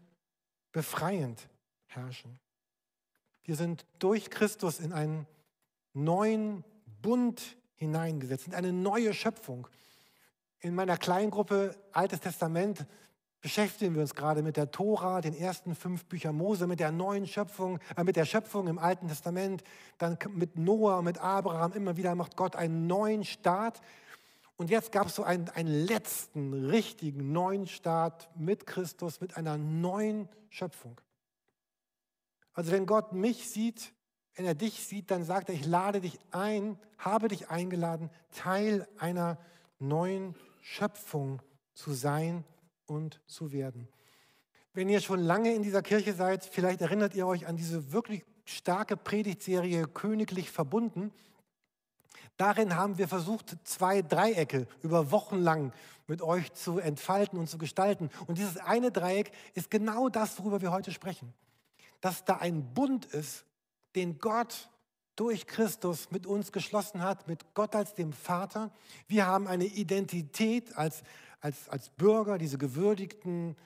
befreiend 0.73 1.51
herrschen. 1.85 2.41
Wir 3.45 3.57
sind 3.57 3.85
durch 3.99 4.31
Christus 4.31 4.81
in 4.81 4.95
einen 4.95 5.27
neuen 5.93 6.65
Bund 7.03 7.59
hineingesetzt, 7.75 8.47
in 8.47 8.55
eine 8.55 8.73
neue 8.73 9.13
Schöpfung. 9.13 9.69
In 10.61 10.75
meiner 10.75 10.97
Kleingruppe 10.97 11.77
Altes 11.93 12.21
Testament 12.21 12.87
beschäftigen 13.41 13.95
wir 13.95 14.03
uns 14.03 14.15
gerade 14.15 14.43
mit 14.43 14.57
der 14.57 14.71
Tora, 14.71 15.21
den 15.21 15.35
ersten 15.35 15.75
fünf 15.75 16.05
Büchern 16.07 16.37
Mose, 16.37 16.67
mit 16.67 16.81
der 16.81 16.93
neuen 16.93 17.27
Schöpfung, 17.27 17.79
äh, 17.97 18.05
mit 18.05 18.17
der 18.17 18.25
Schöpfung 18.25 18.67
im 18.67 18.79
Alten 18.79 19.09
Testament, 19.09 19.63
dann 19.99 20.19
mit 20.31 20.59
Noah, 20.59 21.03
mit 21.03 21.19
Abraham, 21.19 21.73
immer 21.73 21.97
wieder 21.97 22.15
macht 22.15 22.37
Gott 22.37 22.57
einen 22.57 22.87
neuen 22.87 23.25
Start. 23.25 23.81
Und 24.57 24.71
jetzt 24.71 24.91
gab 24.91 25.09
es 25.09 25.15
so 25.15 25.23
einen, 25.23 25.49
einen 25.51 25.69
letzten 25.69 26.55
richtigen 26.71 27.33
neuen 27.33 27.67
Start 27.67 28.31
mit 28.37 28.67
Christus, 28.67 29.21
mit 29.21 29.37
einer 29.37 29.59
neuen 29.59 30.29
Schöpfung. 30.49 31.01
Also 32.55 32.73
wenn 32.73 32.87
Gott 32.87 33.13
mich 33.13 33.51
sieht, 33.51 33.93
wenn 34.35 34.47
er 34.47 34.55
dich 34.55 34.87
sieht, 34.87 35.11
dann 35.11 35.25
sagt 35.25 35.51
er, 35.51 35.55
ich 35.55 35.67
lade 35.67 36.01
dich 36.01 36.19
ein, 36.31 36.79
habe 36.99 37.29
dich 37.29 37.51
eingeladen, 37.51 38.11
Teil 38.33 38.89
einer 38.99 39.39
neuen 39.79 40.35
Schöpfung 40.63 41.43
zu 41.75 41.93
sein 41.93 42.45
und 42.87 43.21
zu 43.27 43.53
werden. 43.53 43.89
Wenn 44.73 44.89
ihr 44.89 45.01
schon 45.01 45.21
lange 45.21 45.55
in 45.55 45.63
dieser 45.63 45.83
Kirche 45.83 46.13
seid, 46.13 46.45
vielleicht 46.45 46.81
erinnert 46.81 47.15
ihr 47.15 47.27
euch 47.27 47.47
an 47.47 47.57
diese 47.57 47.93
wirklich 47.93 48.25
starke 48.45 48.97
Predigtserie 48.97 49.87
Königlich 49.87 50.51
verbunden. 50.51 51.13
Darin 52.37 52.77
haben 52.77 52.99
wir 52.99 53.09
versucht, 53.09 53.57
zwei 53.65 54.03
Dreiecke 54.03 54.67
über 54.83 55.11
Wochen 55.11 55.39
lang 55.39 55.73
mit 56.07 56.23
euch 56.23 56.53
zu 56.53 56.79
entfalten 56.79 57.39
und 57.39 57.49
zu 57.49 57.59
gestalten. 57.59 58.11
Und 58.27 58.39
dieses 58.39 58.59
eine 58.59 58.91
Dreieck 58.91 59.33
ist 59.55 59.71
genau 59.71 60.09
das, 60.09 60.39
worüber 60.39 60.61
wir 60.61 60.71
heute 60.71 60.93
sprechen. 60.93 61.33
Dass 62.01 62.25
da 62.25 62.37
ein 62.37 62.75
Bund 62.75 63.07
ist, 63.07 63.47
den 63.95 64.19
Gott 64.19 64.69
durch 65.17 65.47
Christus 65.47 66.11
mit 66.11 66.27
uns 66.27 66.53
geschlossen 66.53 67.03
hat, 67.03 67.27
mit 67.27 67.55
Gott 67.55 67.75
als 67.75 67.95
dem 67.95 68.13
Vater. 68.13 68.71
Wir 69.09 69.27
haben 69.27 69.47
eine 69.47 69.65
Identität 69.65 70.77
als, 70.77 71.03
als, 71.47 71.69
als 71.69 71.91
Bürger, 71.91 72.39
diese 72.39 72.59
gewürdigten, 72.59 73.57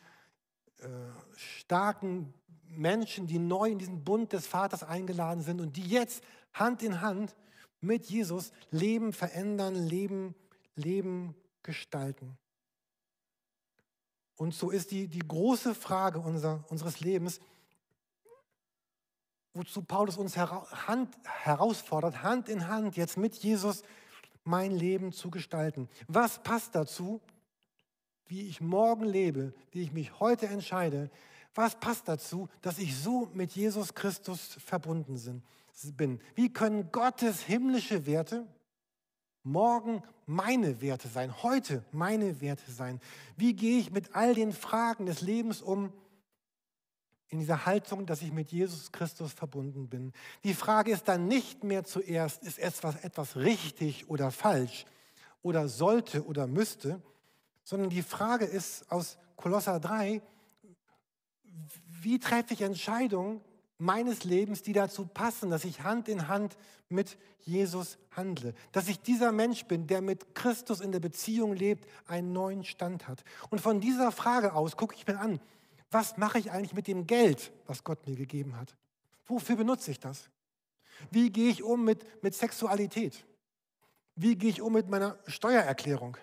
äh, 0.81 0.87
starken 1.35 2.35
Menschen, 2.69 3.27
die 3.27 3.39
neu 3.39 3.71
in 3.71 3.79
diesen 3.79 4.05
Bund 4.05 4.35
des 4.35 4.47
Vaters 4.47 4.83
eingeladen 4.83 5.43
sind 5.43 5.63
und 5.63 5.79
die 5.79 5.89
jetzt 5.89 6.23
Hand 6.53 6.83
in 6.83 7.01
Hand 7.01 7.35
mit 7.81 8.05
Jesus 8.05 8.53
Leben 8.71 9.15
verändern, 9.15 9.75
Leben, 9.75 10.35
Leben 10.75 11.35
gestalten. 11.63 12.37
Und 14.37 14.55
so 14.55 14.69
ist 14.69 14.91
die, 14.91 15.09
die 15.09 15.27
große 15.27 15.75
Frage 15.75 16.19
unser, 16.19 16.63
unseres 16.69 17.01
Lebens, 17.01 17.41
wozu 19.55 19.81
Paulus 19.81 20.19
uns 20.19 20.37
Hand, 20.37 21.17
herausfordert, 21.25 22.23
Hand 22.23 22.51
in 22.51 22.69
Hand 22.69 22.99
jetzt 22.99 23.17
mit 23.17 23.37
Jesus 23.37 23.83
mein 24.45 24.71
Leben 24.73 25.13
zu 25.13 25.31
gestalten. 25.31 25.89
Was 26.09 26.43
passt 26.43 26.75
dazu, 26.75 27.23
wie 28.31 28.47
ich 28.47 28.61
morgen 28.61 29.05
lebe, 29.05 29.53
wie 29.73 29.83
ich 29.83 29.93
mich 29.93 30.21
heute 30.21 30.47
entscheide? 30.47 31.11
Was 31.55 31.79
passt 31.81 32.07
dazu, 32.07 32.49
dass 32.63 32.79
ich 32.79 32.97
so 32.97 33.29
mit 33.35 33.51
Jesus 33.53 33.95
Christus 33.95 34.57
verbunden 34.65 35.43
bin? 35.97 36.21
Wie 36.37 36.53
können 36.53 36.93
Gottes 36.93 37.43
himmlische 37.43 38.07
Werte 38.07 38.47
morgen 39.43 40.03
meine 40.27 40.81
Werte 40.81 41.09
sein, 41.09 41.43
heute 41.43 41.85
meine 41.91 42.41
Werte 42.41 42.71
sein? 42.71 43.01
Wie 43.37 43.55
gehe 43.55 43.81
ich 43.81 43.91
mit 43.91 44.15
all 44.15 44.35
den 44.35 44.53
Fragen 44.53 45.07
des 45.07 45.21
Lebens 45.21 45.61
um? 45.61 45.93
in 47.33 47.39
dieser 47.39 47.65
Haltung, 47.65 48.07
dass 48.07 48.23
ich 48.23 48.33
mit 48.33 48.51
Jesus 48.51 48.91
Christus 48.91 49.33
verbunden 49.33 49.89
bin. 49.89 50.13
Die 50.43 50.53
Frage 50.53 50.91
ist 50.91 51.07
dann 51.07 51.29
nicht 51.29 51.63
mehr 51.63 51.85
zuerst, 51.85 52.43
ist 52.43 52.59
etwas, 52.59 52.97
etwas 53.05 53.37
richtig 53.37 54.11
oder 54.11 54.33
falsch 54.33 54.85
oder 55.41 55.69
sollte 55.69 56.27
oder 56.27 56.49
müsste, 56.49 57.01
sondern 57.71 57.89
die 57.89 58.03
Frage 58.03 58.47
ist 58.47 58.91
aus 58.91 59.17
Kolosser 59.37 59.79
3, 59.79 60.21
wie 62.03 62.19
treffe 62.19 62.53
ich 62.53 62.63
Entscheidungen 62.63 63.41
meines 63.79 64.25
Lebens, 64.25 64.63
die 64.63 64.73
dazu 64.73 65.07
passen, 65.07 65.51
dass 65.51 65.65
ich 65.65 65.85
Hand 65.85 66.09
in 66.09 66.27
Hand 66.27 66.57
mit 66.89 67.17
Jesus 67.43 67.97
handle, 68.11 68.55
dass 68.73 68.89
ich 68.89 69.01
dieser 69.01 69.31
Mensch 69.31 69.67
bin, 69.67 69.87
der 69.87 70.01
mit 70.01 70.35
Christus 70.35 70.81
in 70.81 70.91
der 70.91 70.99
Beziehung 70.99 71.55
lebt, 71.55 71.89
einen 72.09 72.33
neuen 72.33 72.65
Stand 72.65 73.07
hat. 73.07 73.23
Und 73.51 73.61
von 73.61 73.81
dieser 73.81 74.11
Frage 74.11 74.55
aus 74.55 74.77
gucke 74.77 74.97
ich 74.97 75.07
mir 75.07 75.21
an, 75.21 75.39
was 75.93 76.17
mache 76.17 76.41
ich 76.41 76.51
eigentlich 76.51 76.75
mit 76.75 76.89
dem 76.89 77.07
Geld, 77.07 77.53
was 77.67 77.85
Gott 77.85 78.05
mir 78.05 78.17
gegeben 78.17 78.57
hat? 78.57 78.75
Wofür 79.27 79.55
benutze 79.55 79.93
ich 79.93 80.01
das? 80.01 80.29
Wie 81.13 81.31
gehe 81.31 81.51
ich 81.51 81.63
um 81.63 81.85
mit, 81.85 82.05
mit 82.21 82.35
Sexualität? 82.35 83.25
Wie 84.17 84.35
gehe 84.35 84.51
ich 84.51 84.61
um 84.61 84.73
mit 84.73 84.89
meiner 84.89 85.21
Steuererklärung? 85.29 86.17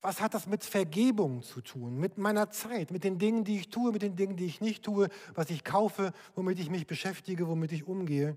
Was 0.00 0.20
hat 0.20 0.34
das 0.34 0.46
mit 0.46 0.64
Vergebung 0.64 1.42
zu 1.42 1.60
tun, 1.60 1.96
mit 1.96 2.18
meiner 2.18 2.50
Zeit, 2.50 2.90
mit 2.90 3.04
den 3.04 3.18
Dingen, 3.18 3.44
die 3.44 3.58
ich 3.58 3.70
tue, 3.70 3.92
mit 3.92 4.02
den 4.02 4.14
Dingen, 4.14 4.36
die 4.36 4.46
ich 4.46 4.60
nicht 4.60 4.84
tue, 4.84 5.08
was 5.34 5.50
ich 5.50 5.64
kaufe, 5.64 6.12
womit 6.34 6.60
ich 6.60 6.70
mich 6.70 6.86
beschäftige, 6.86 7.48
womit 7.48 7.72
ich 7.72 7.86
umgehe, 7.86 8.36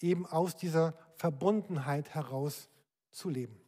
eben 0.00 0.26
aus 0.26 0.56
dieser 0.56 0.94
Verbundenheit 1.16 2.14
heraus 2.14 2.68
zu 3.10 3.28
leben. 3.28 3.60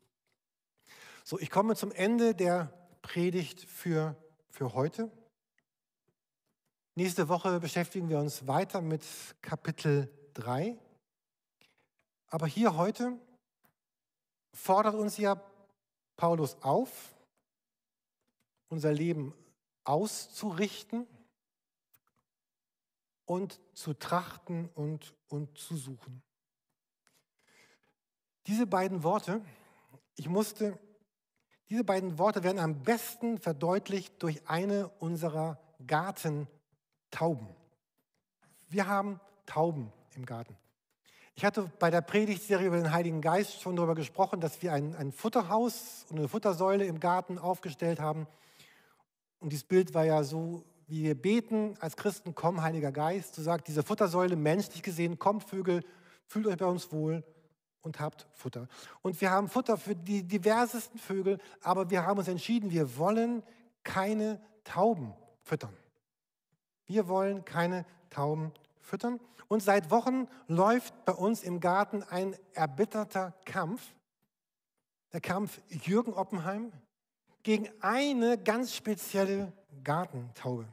So, 1.24 1.38
ich 1.38 1.50
komme 1.50 1.76
zum 1.76 1.92
Ende 1.92 2.34
der 2.34 2.72
Predigt 3.02 3.60
für 3.60 4.16
für 4.56 4.72
heute. 4.72 5.10
Nächste 6.94 7.28
Woche 7.28 7.60
beschäftigen 7.60 8.08
wir 8.08 8.18
uns 8.18 8.46
weiter 8.46 8.80
mit 8.80 9.04
Kapitel 9.42 10.10
3. 10.32 10.78
Aber 12.28 12.46
hier 12.46 12.74
heute 12.74 13.12
fordert 14.54 14.94
uns 14.94 15.18
ja 15.18 15.38
Paulus 16.16 16.56
auf, 16.62 17.14
unser 18.68 18.92
Leben 18.92 19.34
auszurichten 19.84 21.06
und 23.24 23.60
zu 23.72 23.94
trachten 23.94 24.68
und, 24.74 25.14
und 25.28 25.58
zu 25.58 25.76
suchen. 25.76 26.22
Diese 28.46 28.66
beiden 28.66 29.02
Worte, 29.02 29.44
ich 30.16 30.28
musste 30.28 30.78
diese 31.68 31.82
beiden 31.82 32.18
Worte 32.18 32.44
werden 32.44 32.60
am 32.60 32.82
besten 32.82 33.38
verdeutlicht 33.38 34.22
durch 34.22 34.48
eine 34.48 34.88
unserer 35.00 35.58
Gartentauben. 35.84 37.48
Wir 38.68 38.86
haben 38.86 39.20
Tauben 39.46 39.92
im 40.14 40.24
Garten. 40.24 40.56
Ich 41.34 41.44
hatte 41.44 41.70
bei 41.78 41.90
der 41.90 42.02
Predigtserie 42.02 42.68
über 42.68 42.76
den 42.76 42.92
Heiligen 42.92 43.20
Geist 43.20 43.60
schon 43.60 43.76
darüber 43.76 43.94
gesprochen, 43.94 44.40
dass 44.40 44.62
wir 44.62 44.72
ein, 44.72 44.94
ein 44.94 45.12
Futterhaus 45.12 46.06
und 46.08 46.18
eine 46.18 46.28
Futtersäule 46.28 46.84
im 46.86 47.00
Garten 47.00 47.38
aufgestellt 47.38 48.00
haben. 48.00 48.26
Und 49.40 49.50
dieses 49.50 49.64
Bild 49.64 49.94
war 49.94 50.04
ja 50.04 50.24
so, 50.24 50.64
wie 50.86 51.02
wir 51.02 51.20
beten 51.20 51.76
als 51.80 51.96
Christen, 51.96 52.34
komm, 52.34 52.62
Heiliger 52.62 52.92
Geist. 52.92 53.34
So 53.34 53.42
sagt 53.42 53.68
diese 53.68 53.82
Futtersäule, 53.82 54.36
menschlich 54.36 54.82
gesehen, 54.82 55.18
kommt 55.18 55.44
Vögel, 55.44 55.84
fühlt 56.26 56.46
euch 56.46 56.56
bei 56.56 56.66
uns 56.66 56.92
wohl 56.92 57.24
und 57.82 58.00
habt 58.00 58.26
Futter. 58.32 58.68
Und 59.02 59.20
wir 59.20 59.30
haben 59.30 59.48
Futter 59.48 59.76
für 59.76 59.94
die 59.94 60.22
diversesten 60.22 60.98
Vögel, 60.98 61.38
aber 61.62 61.90
wir 61.90 62.04
haben 62.06 62.18
uns 62.18 62.28
entschieden, 62.28 62.70
wir 62.70 62.98
wollen 62.98 63.42
keine 63.84 64.40
Tauben 64.64 65.14
füttern. 65.42 65.76
Wir 66.86 67.08
wollen 67.08 67.44
keine 67.44 67.84
Tauben 68.10 68.52
füttern. 68.80 69.20
Und 69.48 69.62
seit 69.62 69.90
Wochen 69.90 70.28
läuft 70.48 71.04
bei 71.04 71.12
uns 71.12 71.42
im 71.42 71.60
Garten 71.60 72.02
ein 72.02 72.36
erbitterter 72.52 73.32
Kampf. 73.44 73.94
Der 75.12 75.20
Kampf 75.20 75.60
Jürgen 75.68 76.12
Oppenheim 76.12 76.72
gegen 77.46 77.68
eine 77.80 78.38
ganz 78.38 78.74
spezielle 78.74 79.52
Gartentaube. 79.84 80.66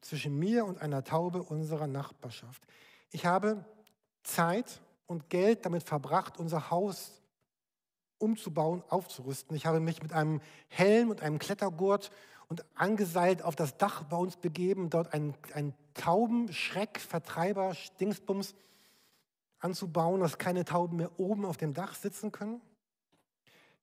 zwischen 0.00 0.36
mir 0.36 0.64
und 0.64 0.80
einer 0.80 1.04
Taube 1.04 1.42
unserer 1.42 1.86
Nachbarschaft. 1.88 2.62
Ich 3.10 3.26
habe 3.26 3.64
Zeit 4.24 4.80
und 5.06 5.30
Geld 5.30 5.64
damit 5.64 5.82
verbracht, 5.84 6.38
unser 6.38 6.70
Haus 6.70 7.22
umzubauen, 8.18 8.84
aufzurüsten. 8.88 9.56
Ich 9.56 9.66
habe 9.66 9.80
mich 9.80 10.02
mit 10.02 10.12
einem 10.12 10.40
Helm 10.68 11.10
und 11.10 11.22
einem 11.22 11.40
Klettergurt 11.40 12.10
und 12.48 12.64
angeseilt 12.74 13.42
auf 13.42 13.54
das 13.56 13.76
Dach 13.78 14.04
bei 14.04 14.16
uns 14.16 14.36
begeben, 14.36 14.90
dort 14.90 15.12
einen, 15.12 15.34
einen 15.54 15.74
Taubenschreck, 15.94 17.00
Vertreiber, 17.00 17.76
Dingsbums 18.00 18.54
anzubauen, 19.58 20.20
dass 20.20 20.38
keine 20.38 20.64
Tauben 20.64 20.96
mehr 20.96 21.18
oben 21.18 21.44
auf 21.44 21.56
dem 21.56 21.74
Dach 21.74 21.94
sitzen 21.94 22.32
können. 22.32 22.60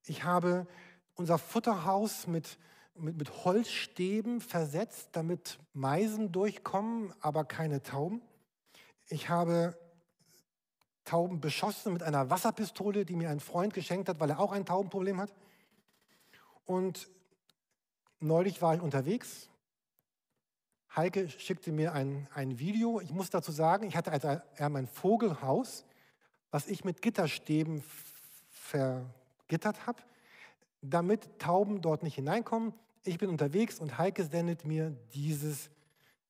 Ich 0.05 0.23
habe 0.23 0.67
unser 1.15 1.37
Futterhaus 1.37 2.27
mit, 2.27 2.57
mit, 2.95 3.17
mit 3.17 3.45
Holzstäben 3.45 4.41
versetzt, 4.41 5.09
damit 5.13 5.59
Meisen 5.73 6.31
durchkommen, 6.31 7.13
aber 7.21 7.45
keine 7.45 7.81
Tauben. 7.81 8.21
Ich 9.07 9.29
habe 9.29 9.77
Tauben 11.05 11.39
beschossen 11.39 11.93
mit 11.93 12.03
einer 12.03 12.29
Wasserpistole, 12.29 13.05
die 13.05 13.15
mir 13.15 13.29
ein 13.29 13.39
Freund 13.39 13.73
geschenkt 13.73 14.09
hat, 14.09 14.19
weil 14.19 14.29
er 14.29 14.39
auch 14.39 14.51
ein 14.51 14.65
Taubenproblem 14.65 15.19
hat. 15.19 15.33
Und 16.65 17.09
neulich 18.19 18.61
war 18.61 18.75
ich 18.75 18.81
unterwegs. 18.81 19.49
Heike 20.95 21.29
schickte 21.29 21.71
mir 21.71 21.93
ein, 21.93 22.27
ein 22.33 22.59
Video. 22.59 22.99
Ich 22.99 23.11
muss 23.11 23.29
dazu 23.29 23.51
sagen, 23.51 23.87
ich 23.87 23.97
hatte 23.97 24.11
also 24.11 24.39
mein 24.69 24.87
Vogelhaus, 24.87 25.85
was 26.51 26.67
ich 26.67 26.83
mit 26.83 27.01
Gitterstäben 27.01 27.83
vergittert 29.53 29.85
habe, 29.85 30.01
damit 30.81 31.37
Tauben 31.37 31.81
dort 31.81 32.01
nicht 32.01 32.15
hineinkommen. 32.15 32.73
Ich 33.03 33.19
bin 33.19 33.29
unterwegs 33.29 33.79
und 33.79 33.99
Heike 33.99 34.23
sendet 34.23 34.65
mir 34.65 34.97
dieses 35.13 35.69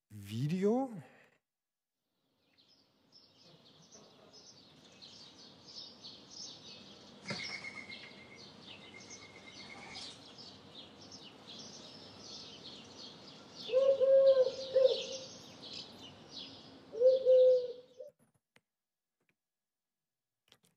Video. 0.09 0.89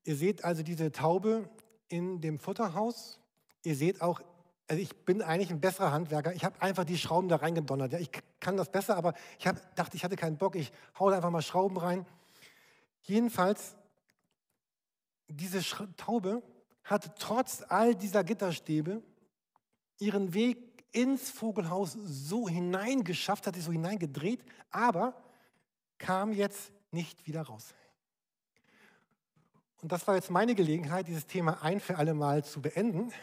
Ihr 0.05 0.15
seht 0.15 0.45
also 0.45 0.63
diese 0.63 0.93
Taube 0.93 1.49
in 1.89 2.21
dem 2.21 2.39
Futterhaus. 2.39 3.19
Ihr 3.63 3.75
seht 3.75 4.01
auch, 4.01 4.21
also 4.67 4.81
ich 4.81 4.95
bin 5.05 5.21
eigentlich 5.21 5.49
ein 5.49 5.61
besserer 5.61 5.91
Handwerker. 5.91 6.33
Ich 6.33 6.43
habe 6.43 6.61
einfach 6.61 6.83
die 6.83 6.97
Schrauben 6.97 7.29
da 7.29 7.37
reingedonnert. 7.37 7.93
Ja, 7.93 7.99
ich 7.99 8.11
kann 8.39 8.57
das 8.57 8.71
besser, 8.71 8.97
aber 8.97 9.13
ich 9.39 9.47
hab, 9.47 9.75
dachte, 9.75 9.95
ich 9.95 10.03
hatte 10.03 10.15
keinen 10.15 10.37
Bock. 10.37 10.55
Ich 10.55 10.71
haue 10.99 11.15
einfach 11.15 11.31
mal 11.31 11.41
Schrauben 11.41 11.77
rein. 11.77 12.05
Jedenfalls, 13.01 13.75
diese 15.27 15.61
Taube 15.95 16.43
hat 16.83 17.17
trotz 17.19 17.63
all 17.67 17.95
dieser 17.95 18.23
Gitterstäbe 18.23 19.01
ihren 19.99 20.33
Weg 20.33 20.85
ins 20.91 21.29
Vogelhaus 21.29 21.93
so 21.93 22.47
hineingeschafft, 22.47 23.47
hat 23.47 23.55
sich 23.55 23.63
so 23.63 23.71
hineingedreht, 23.71 24.43
aber 24.71 25.15
kam 25.97 26.31
jetzt 26.31 26.71
nicht 26.91 27.27
wieder 27.27 27.43
raus. 27.43 27.73
Und 29.81 29.91
das 29.91 30.07
war 30.07 30.15
jetzt 30.15 30.31
meine 30.31 30.55
Gelegenheit, 30.55 31.07
dieses 31.07 31.27
Thema 31.27 31.61
ein 31.61 31.79
für 31.79 31.97
alle 31.97 32.13
Mal 32.13 32.43
zu 32.43 32.61
beenden. 32.61 33.13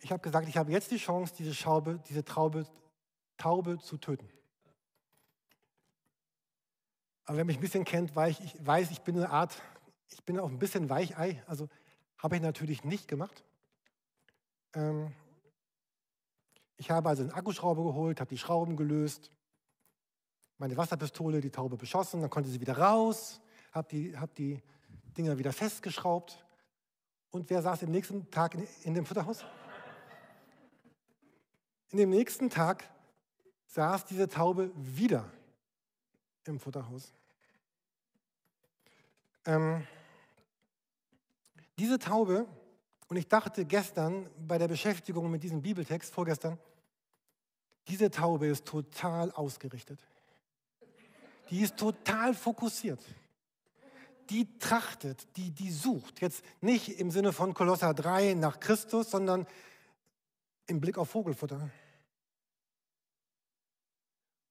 Ich 0.00 0.12
habe 0.12 0.22
gesagt, 0.22 0.48
ich 0.48 0.56
habe 0.56 0.70
jetzt 0.70 0.90
die 0.90 0.98
Chance, 0.98 1.34
diese, 1.36 1.54
Schaube, 1.54 2.00
diese 2.08 2.24
Traube, 2.24 2.66
Taube 3.38 3.78
zu 3.78 3.96
töten. 3.96 4.28
Aber 7.24 7.38
wer 7.38 7.44
mich 7.44 7.56
ein 7.56 7.62
bisschen 7.62 7.84
kennt, 7.84 8.14
weiß 8.14 8.38
ich, 8.40 8.54
weiß, 8.64 8.90
ich 8.90 9.00
bin 9.00 9.16
eine 9.16 9.30
Art, 9.30 9.60
ich 10.10 10.22
bin 10.24 10.38
auch 10.38 10.48
ein 10.48 10.58
bisschen 10.58 10.90
Weichei. 10.90 11.42
Also 11.46 11.68
habe 12.18 12.36
ich 12.36 12.42
natürlich 12.42 12.84
nicht 12.84 13.08
gemacht. 13.08 13.44
Ähm, 14.74 15.12
ich 16.76 16.90
habe 16.90 17.08
also 17.08 17.22
einen 17.22 17.32
Akkuschrauber 17.32 17.82
geholt, 17.82 18.20
habe 18.20 18.28
die 18.28 18.38
Schrauben 18.38 18.76
gelöst, 18.76 19.32
meine 20.58 20.76
Wasserpistole, 20.76 21.40
die 21.40 21.50
Taube 21.50 21.76
beschossen, 21.76 22.20
dann 22.20 22.30
konnte 22.30 22.50
sie 22.50 22.60
wieder 22.60 22.76
raus 22.76 23.40
habe 23.76 23.88
die, 23.90 24.16
hab 24.16 24.34
die 24.34 24.60
Dinger 25.16 25.38
wieder 25.38 25.52
festgeschraubt. 25.52 26.44
Und 27.30 27.48
wer 27.50 27.62
saß 27.62 27.82
im 27.82 27.90
nächsten 27.90 28.30
Tag 28.30 28.54
in, 28.54 28.66
in 28.84 28.94
dem 28.94 29.04
Futterhaus? 29.04 29.44
In 31.90 31.98
dem 31.98 32.10
nächsten 32.10 32.50
Tag 32.50 32.88
saß 33.66 34.06
diese 34.06 34.28
Taube 34.28 34.70
wieder 34.74 35.30
im 36.44 36.58
Futterhaus. 36.58 37.12
Ähm, 39.44 39.86
diese 41.78 41.98
Taube, 41.98 42.46
und 43.08 43.16
ich 43.16 43.28
dachte 43.28 43.64
gestern 43.64 44.28
bei 44.38 44.58
der 44.58 44.68
Beschäftigung 44.68 45.30
mit 45.30 45.42
diesem 45.42 45.62
Bibeltext, 45.62 46.12
vorgestern, 46.12 46.58
diese 47.88 48.10
Taube 48.10 48.46
ist 48.46 48.64
total 48.64 49.30
ausgerichtet. 49.32 50.00
Die 51.50 51.60
ist 51.60 51.76
total 51.76 52.34
fokussiert 52.34 53.00
die 54.30 54.58
trachtet, 54.58 55.26
die, 55.36 55.50
die 55.50 55.70
sucht. 55.70 56.20
Jetzt 56.20 56.44
nicht 56.60 57.00
im 57.00 57.10
Sinne 57.10 57.32
von 57.32 57.54
Kolosser 57.54 57.94
3 57.94 58.34
nach 58.34 58.60
Christus, 58.60 59.10
sondern 59.10 59.46
im 60.66 60.80
Blick 60.80 60.98
auf 60.98 61.10
Vogelfutter. 61.10 61.70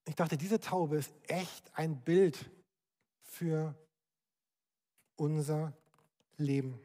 Ich 0.07 0.15
dachte, 0.15 0.38
diese 0.38 0.59
Taube 0.59 0.97
ist 0.97 1.13
echt 1.27 1.71
ein 1.73 1.99
Bild 1.99 2.49
für 3.23 3.75
unser 5.15 5.73
Leben. 6.38 6.79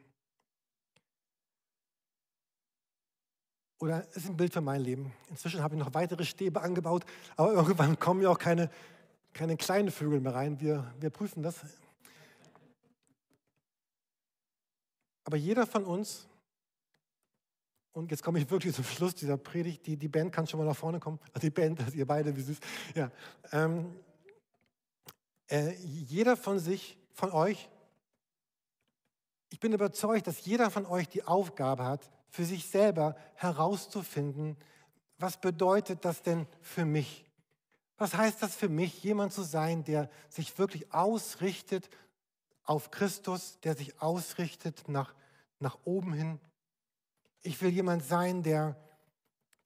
Oder 3.79 4.07
ist 4.15 4.27
ein 4.27 4.37
Bild 4.37 4.53
für 4.53 4.61
mein 4.61 4.83
Leben. 4.83 5.13
Inzwischen 5.29 5.63
habe 5.63 5.75
ich 5.75 5.81
noch 5.81 5.95
weitere 5.95 6.25
Stäbe 6.25 6.61
angebaut, 6.61 7.05
aber 7.37 7.53
irgendwann 7.55 7.99
kommen 7.99 8.23
ja 8.23 8.29
auch 8.29 8.39
keine, 8.39 8.71
keine 9.33 9.57
kleinen 9.57 9.91
Vögel 9.91 10.21
mehr 10.21 10.35
rein. 10.35 10.61
Wir, 10.61 10.93
wir 11.01 11.11
prüfen 11.11 11.43
das 11.43 11.57
Aber 15.31 15.37
jeder 15.37 15.65
von 15.65 15.85
uns, 15.85 16.27
und 17.93 18.11
jetzt 18.11 18.21
komme 18.25 18.41
ich 18.41 18.51
wirklich 18.51 18.75
zum 18.75 18.83
Schluss 18.83 19.15
dieser 19.15 19.37
Predigt, 19.37 19.87
die, 19.87 19.97
die 19.97 20.09
Band 20.09 20.33
kann 20.33 20.45
schon 20.45 20.59
mal 20.59 20.67
nach 20.67 20.77
vorne 20.77 20.99
kommen. 20.99 21.21
Also 21.33 21.47
die 21.47 21.51
Band, 21.51 21.79
also 21.79 21.93
ihr 21.97 22.05
beide, 22.05 22.35
wie 22.35 22.41
süß. 22.41 22.59
Ja. 22.97 23.13
Ähm, 23.53 23.95
äh, 25.47 25.73
jeder 25.85 26.37
von 26.37 26.59
sich, 26.59 26.99
von 27.13 27.31
euch, 27.31 27.69
ich 29.51 29.61
bin 29.61 29.73
überzeugt, 29.73 30.27
dass 30.27 30.45
jeder 30.45 30.69
von 30.69 30.85
euch 30.85 31.09
die 31.09 31.23
Aufgabe 31.23 31.85
hat, 31.85 32.11
für 32.29 32.45
sich 32.45 32.67
selber 32.67 33.15
herauszufinden, 33.37 34.57
was 35.17 35.41
bedeutet 35.41 36.05
das 36.05 36.23
denn 36.23 36.49
für 36.61 36.85
mich? 36.85 37.25
Was 37.99 38.15
heißt 38.15 38.43
das 38.43 38.57
für 38.57 38.69
mich, 38.69 39.05
jemand 39.05 39.33
zu 39.33 39.45
sein, 39.45 39.85
der 39.85 40.11
sich 40.29 40.59
wirklich 40.59 40.93
ausrichtet 40.93 41.89
auf 42.65 42.91
Christus, 42.91 43.61
der 43.61 43.77
sich 43.77 44.03
ausrichtet 44.03 44.89
nach, 44.89 45.15
nach 45.61 45.79
oben 45.85 46.13
hin. 46.13 46.41
Ich 47.43 47.61
will 47.63 47.71
jemand 47.71 48.05
sein, 48.05 48.43
der, 48.43 48.77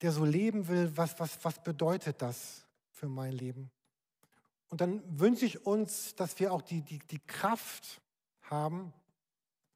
der 0.01 0.11
so 0.11 0.23
leben 0.23 0.67
will, 0.67 0.91
was, 0.95 1.19
was, 1.19 1.43
was 1.43 1.63
bedeutet 1.63 2.21
das 2.21 2.65
für 2.91 3.07
mein 3.07 3.33
Leben? 3.33 3.71
Und 4.69 4.81
dann 4.81 5.01
wünsche 5.19 5.45
ich 5.45 5.65
uns, 5.65 6.15
dass 6.15 6.39
wir 6.39 6.53
auch 6.53 6.61
die, 6.61 6.81
die, 6.81 6.99
die 6.99 7.19
Kraft 7.19 8.01
haben, 8.43 8.93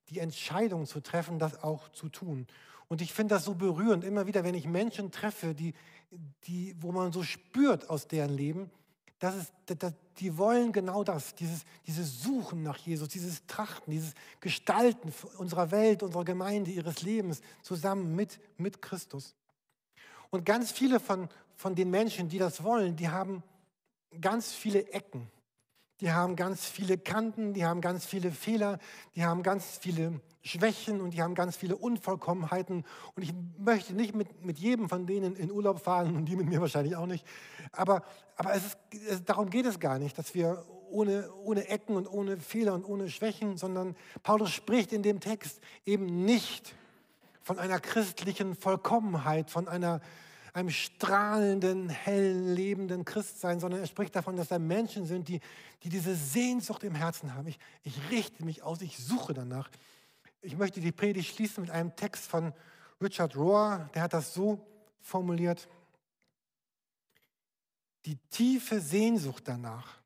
die 0.09 0.19
Entscheidung 0.19 0.85
zu 0.85 0.99
treffen, 1.01 1.39
das 1.39 1.63
auch 1.63 1.89
zu 1.89 2.09
tun. 2.09 2.47
Und 2.87 3.01
ich 3.01 3.13
finde 3.13 3.35
das 3.35 3.45
so 3.45 3.53
berührend, 3.53 4.03
immer 4.03 4.25
wieder, 4.25 4.43
wenn 4.43 4.55
ich 4.55 4.67
Menschen 4.67 5.11
treffe, 5.11 5.53
die, 5.53 5.73
die, 6.43 6.75
wo 6.79 6.91
man 6.91 7.11
so 7.11 7.23
spürt 7.23 7.89
aus 7.89 8.07
deren 8.07 8.33
Leben, 8.33 8.71
das 9.19 9.35
ist, 9.35 9.53
das, 9.65 9.93
die 10.17 10.37
wollen 10.37 10.71
genau 10.71 11.03
das, 11.03 11.35
dieses, 11.35 11.65
dieses 11.85 12.23
Suchen 12.23 12.63
nach 12.63 12.77
Jesus, 12.77 13.09
dieses 13.09 13.45
Trachten, 13.47 13.91
dieses 13.91 14.13
Gestalten 14.39 15.13
unserer 15.37 15.71
Welt, 15.71 16.03
unserer 16.03 16.23
Gemeinde, 16.23 16.71
ihres 16.71 17.01
Lebens 17.01 17.41
zusammen 17.61 18.15
mit, 18.15 18.39
mit 18.57 18.81
Christus. 18.81 19.35
Und 20.29 20.45
ganz 20.45 20.71
viele 20.71 20.99
von, 20.99 21.27
von 21.55 21.75
den 21.75 21.89
Menschen, 21.89 22.29
die 22.29 22.37
das 22.37 22.63
wollen, 22.63 22.95
die 22.95 23.09
haben 23.09 23.43
ganz 24.21 24.53
viele 24.53 24.87
Ecken. 24.91 25.29
Die 26.01 26.11
haben 26.11 26.35
ganz 26.35 26.65
viele 26.65 26.97
Kanten, 26.97 27.53
die 27.53 27.65
haben 27.65 27.81
ganz 27.81 28.05
viele 28.05 28.31
Fehler, 28.31 28.79
die 29.15 29.25
haben 29.25 29.43
ganz 29.43 29.77
viele 29.77 30.21
Schwächen 30.41 31.01
und 31.01 31.13
die 31.13 31.21
haben 31.21 31.35
ganz 31.35 31.57
viele 31.57 31.75
Unvollkommenheiten. 31.75 32.85
Und 33.15 33.23
ich 33.23 33.33
möchte 33.57 33.93
nicht 33.93 34.15
mit, 34.15 34.45
mit 34.45 34.57
jedem 34.57 34.87
von 34.87 35.05
denen 35.05 35.35
in 35.35 35.51
Urlaub 35.51 35.81
fahren 35.81 36.15
und 36.15 36.25
die 36.25 36.37
mit 36.37 36.47
mir 36.47 36.61
wahrscheinlich 36.61 36.95
auch 36.95 37.05
nicht. 37.05 37.25
Aber, 37.73 38.03
aber 38.37 38.53
es 38.53 38.65
ist, 38.65 38.77
es, 39.09 39.25
darum 39.25 39.49
geht 39.49 39.65
es 39.65 39.79
gar 39.79 39.99
nicht, 39.99 40.17
dass 40.17 40.33
wir 40.33 40.63
ohne, 40.89 41.29
ohne 41.43 41.67
Ecken 41.67 41.95
und 41.95 42.07
ohne 42.07 42.37
Fehler 42.37 42.73
und 42.73 42.85
ohne 42.85 43.09
Schwächen, 43.09 43.57
sondern 43.57 43.95
Paulus 44.23 44.51
spricht 44.51 44.93
in 44.93 45.03
dem 45.03 45.19
Text 45.19 45.59
eben 45.85 46.23
nicht 46.25 46.75
von 47.41 47.59
einer 47.59 47.79
christlichen 47.79 48.55
Vollkommenheit, 48.55 49.49
von 49.49 49.67
einer 49.67 50.01
einem 50.59 50.69
strahlenden, 50.69 51.89
hellen, 51.89 52.53
lebenden 52.53 53.05
Christsein, 53.05 53.59
sondern 53.59 53.79
er 53.79 53.87
spricht 53.87 54.15
davon, 54.15 54.35
dass 54.35 54.49
da 54.49 54.59
Menschen 54.59 55.05
sind, 55.05 55.27
die, 55.29 55.39
die 55.83 55.89
diese 55.89 56.15
Sehnsucht 56.15 56.83
im 56.83 56.95
Herzen 56.95 57.33
haben. 57.33 57.47
Ich, 57.47 57.59
ich 57.83 58.11
richte 58.11 58.43
mich 58.43 58.61
aus, 58.61 58.81
ich 58.81 58.97
suche 58.97 59.33
danach. 59.33 59.69
Ich 60.41 60.57
möchte 60.57 60.81
die 60.81 60.91
Predigt 60.91 61.33
schließen 61.33 61.61
mit 61.61 61.71
einem 61.71 61.95
Text 61.95 62.27
von 62.27 62.53
Richard 63.01 63.35
Rohr, 63.35 63.89
der 63.93 64.03
hat 64.03 64.13
das 64.13 64.33
so 64.33 64.65
formuliert. 65.01 65.69
Die 68.05 68.17
tiefe 68.29 68.81
Sehnsucht 68.81 69.43
danach, 69.47 69.99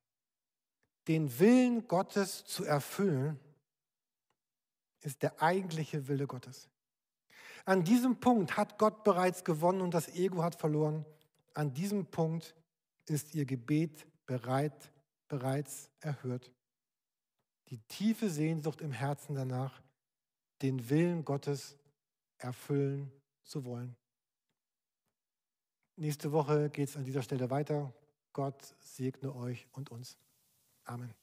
den 1.07 1.39
Willen 1.39 1.87
Gottes 1.87 2.45
zu 2.45 2.63
erfüllen, 2.63 3.39
ist 5.01 5.23
der 5.23 5.41
eigentliche 5.41 6.07
Wille 6.07 6.27
Gottes. 6.27 6.69
An 7.65 7.83
diesem 7.83 8.19
Punkt 8.19 8.57
hat 8.57 8.77
Gott 8.77 9.03
bereits 9.03 9.43
gewonnen 9.43 9.81
und 9.81 9.93
das 9.93 10.09
Ego 10.09 10.43
hat 10.43 10.55
verloren. 10.55 11.05
An 11.53 11.73
diesem 11.73 12.05
Punkt 12.05 12.55
ist 13.07 13.33
ihr 13.35 13.45
Gebet 13.45 14.05
bereit, 14.25 14.91
bereits 15.27 15.89
erhört. 15.99 16.51
Die 17.69 17.79
tiefe 17.87 18.29
Sehnsucht 18.29 18.81
im 18.81 18.91
Herzen 18.91 19.35
danach, 19.35 19.81
den 20.61 20.89
Willen 20.89 21.23
Gottes 21.23 21.77
erfüllen 22.37 23.11
zu 23.43 23.65
wollen. 23.65 23.95
Nächste 25.95 26.31
Woche 26.31 26.69
geht 26.69 26.89
es 26.89 26.97
an 26.97 27.05
dieser 27.05 27.21
Stelle 27.21 27.49
weiter. 27.49 27.93
Gott 28.33 28.75
segne 28.79 29.33
euch 29.35 29.67
und 29.71 29.91
uns. 29.91 30.17
Amen. 30.85 31.13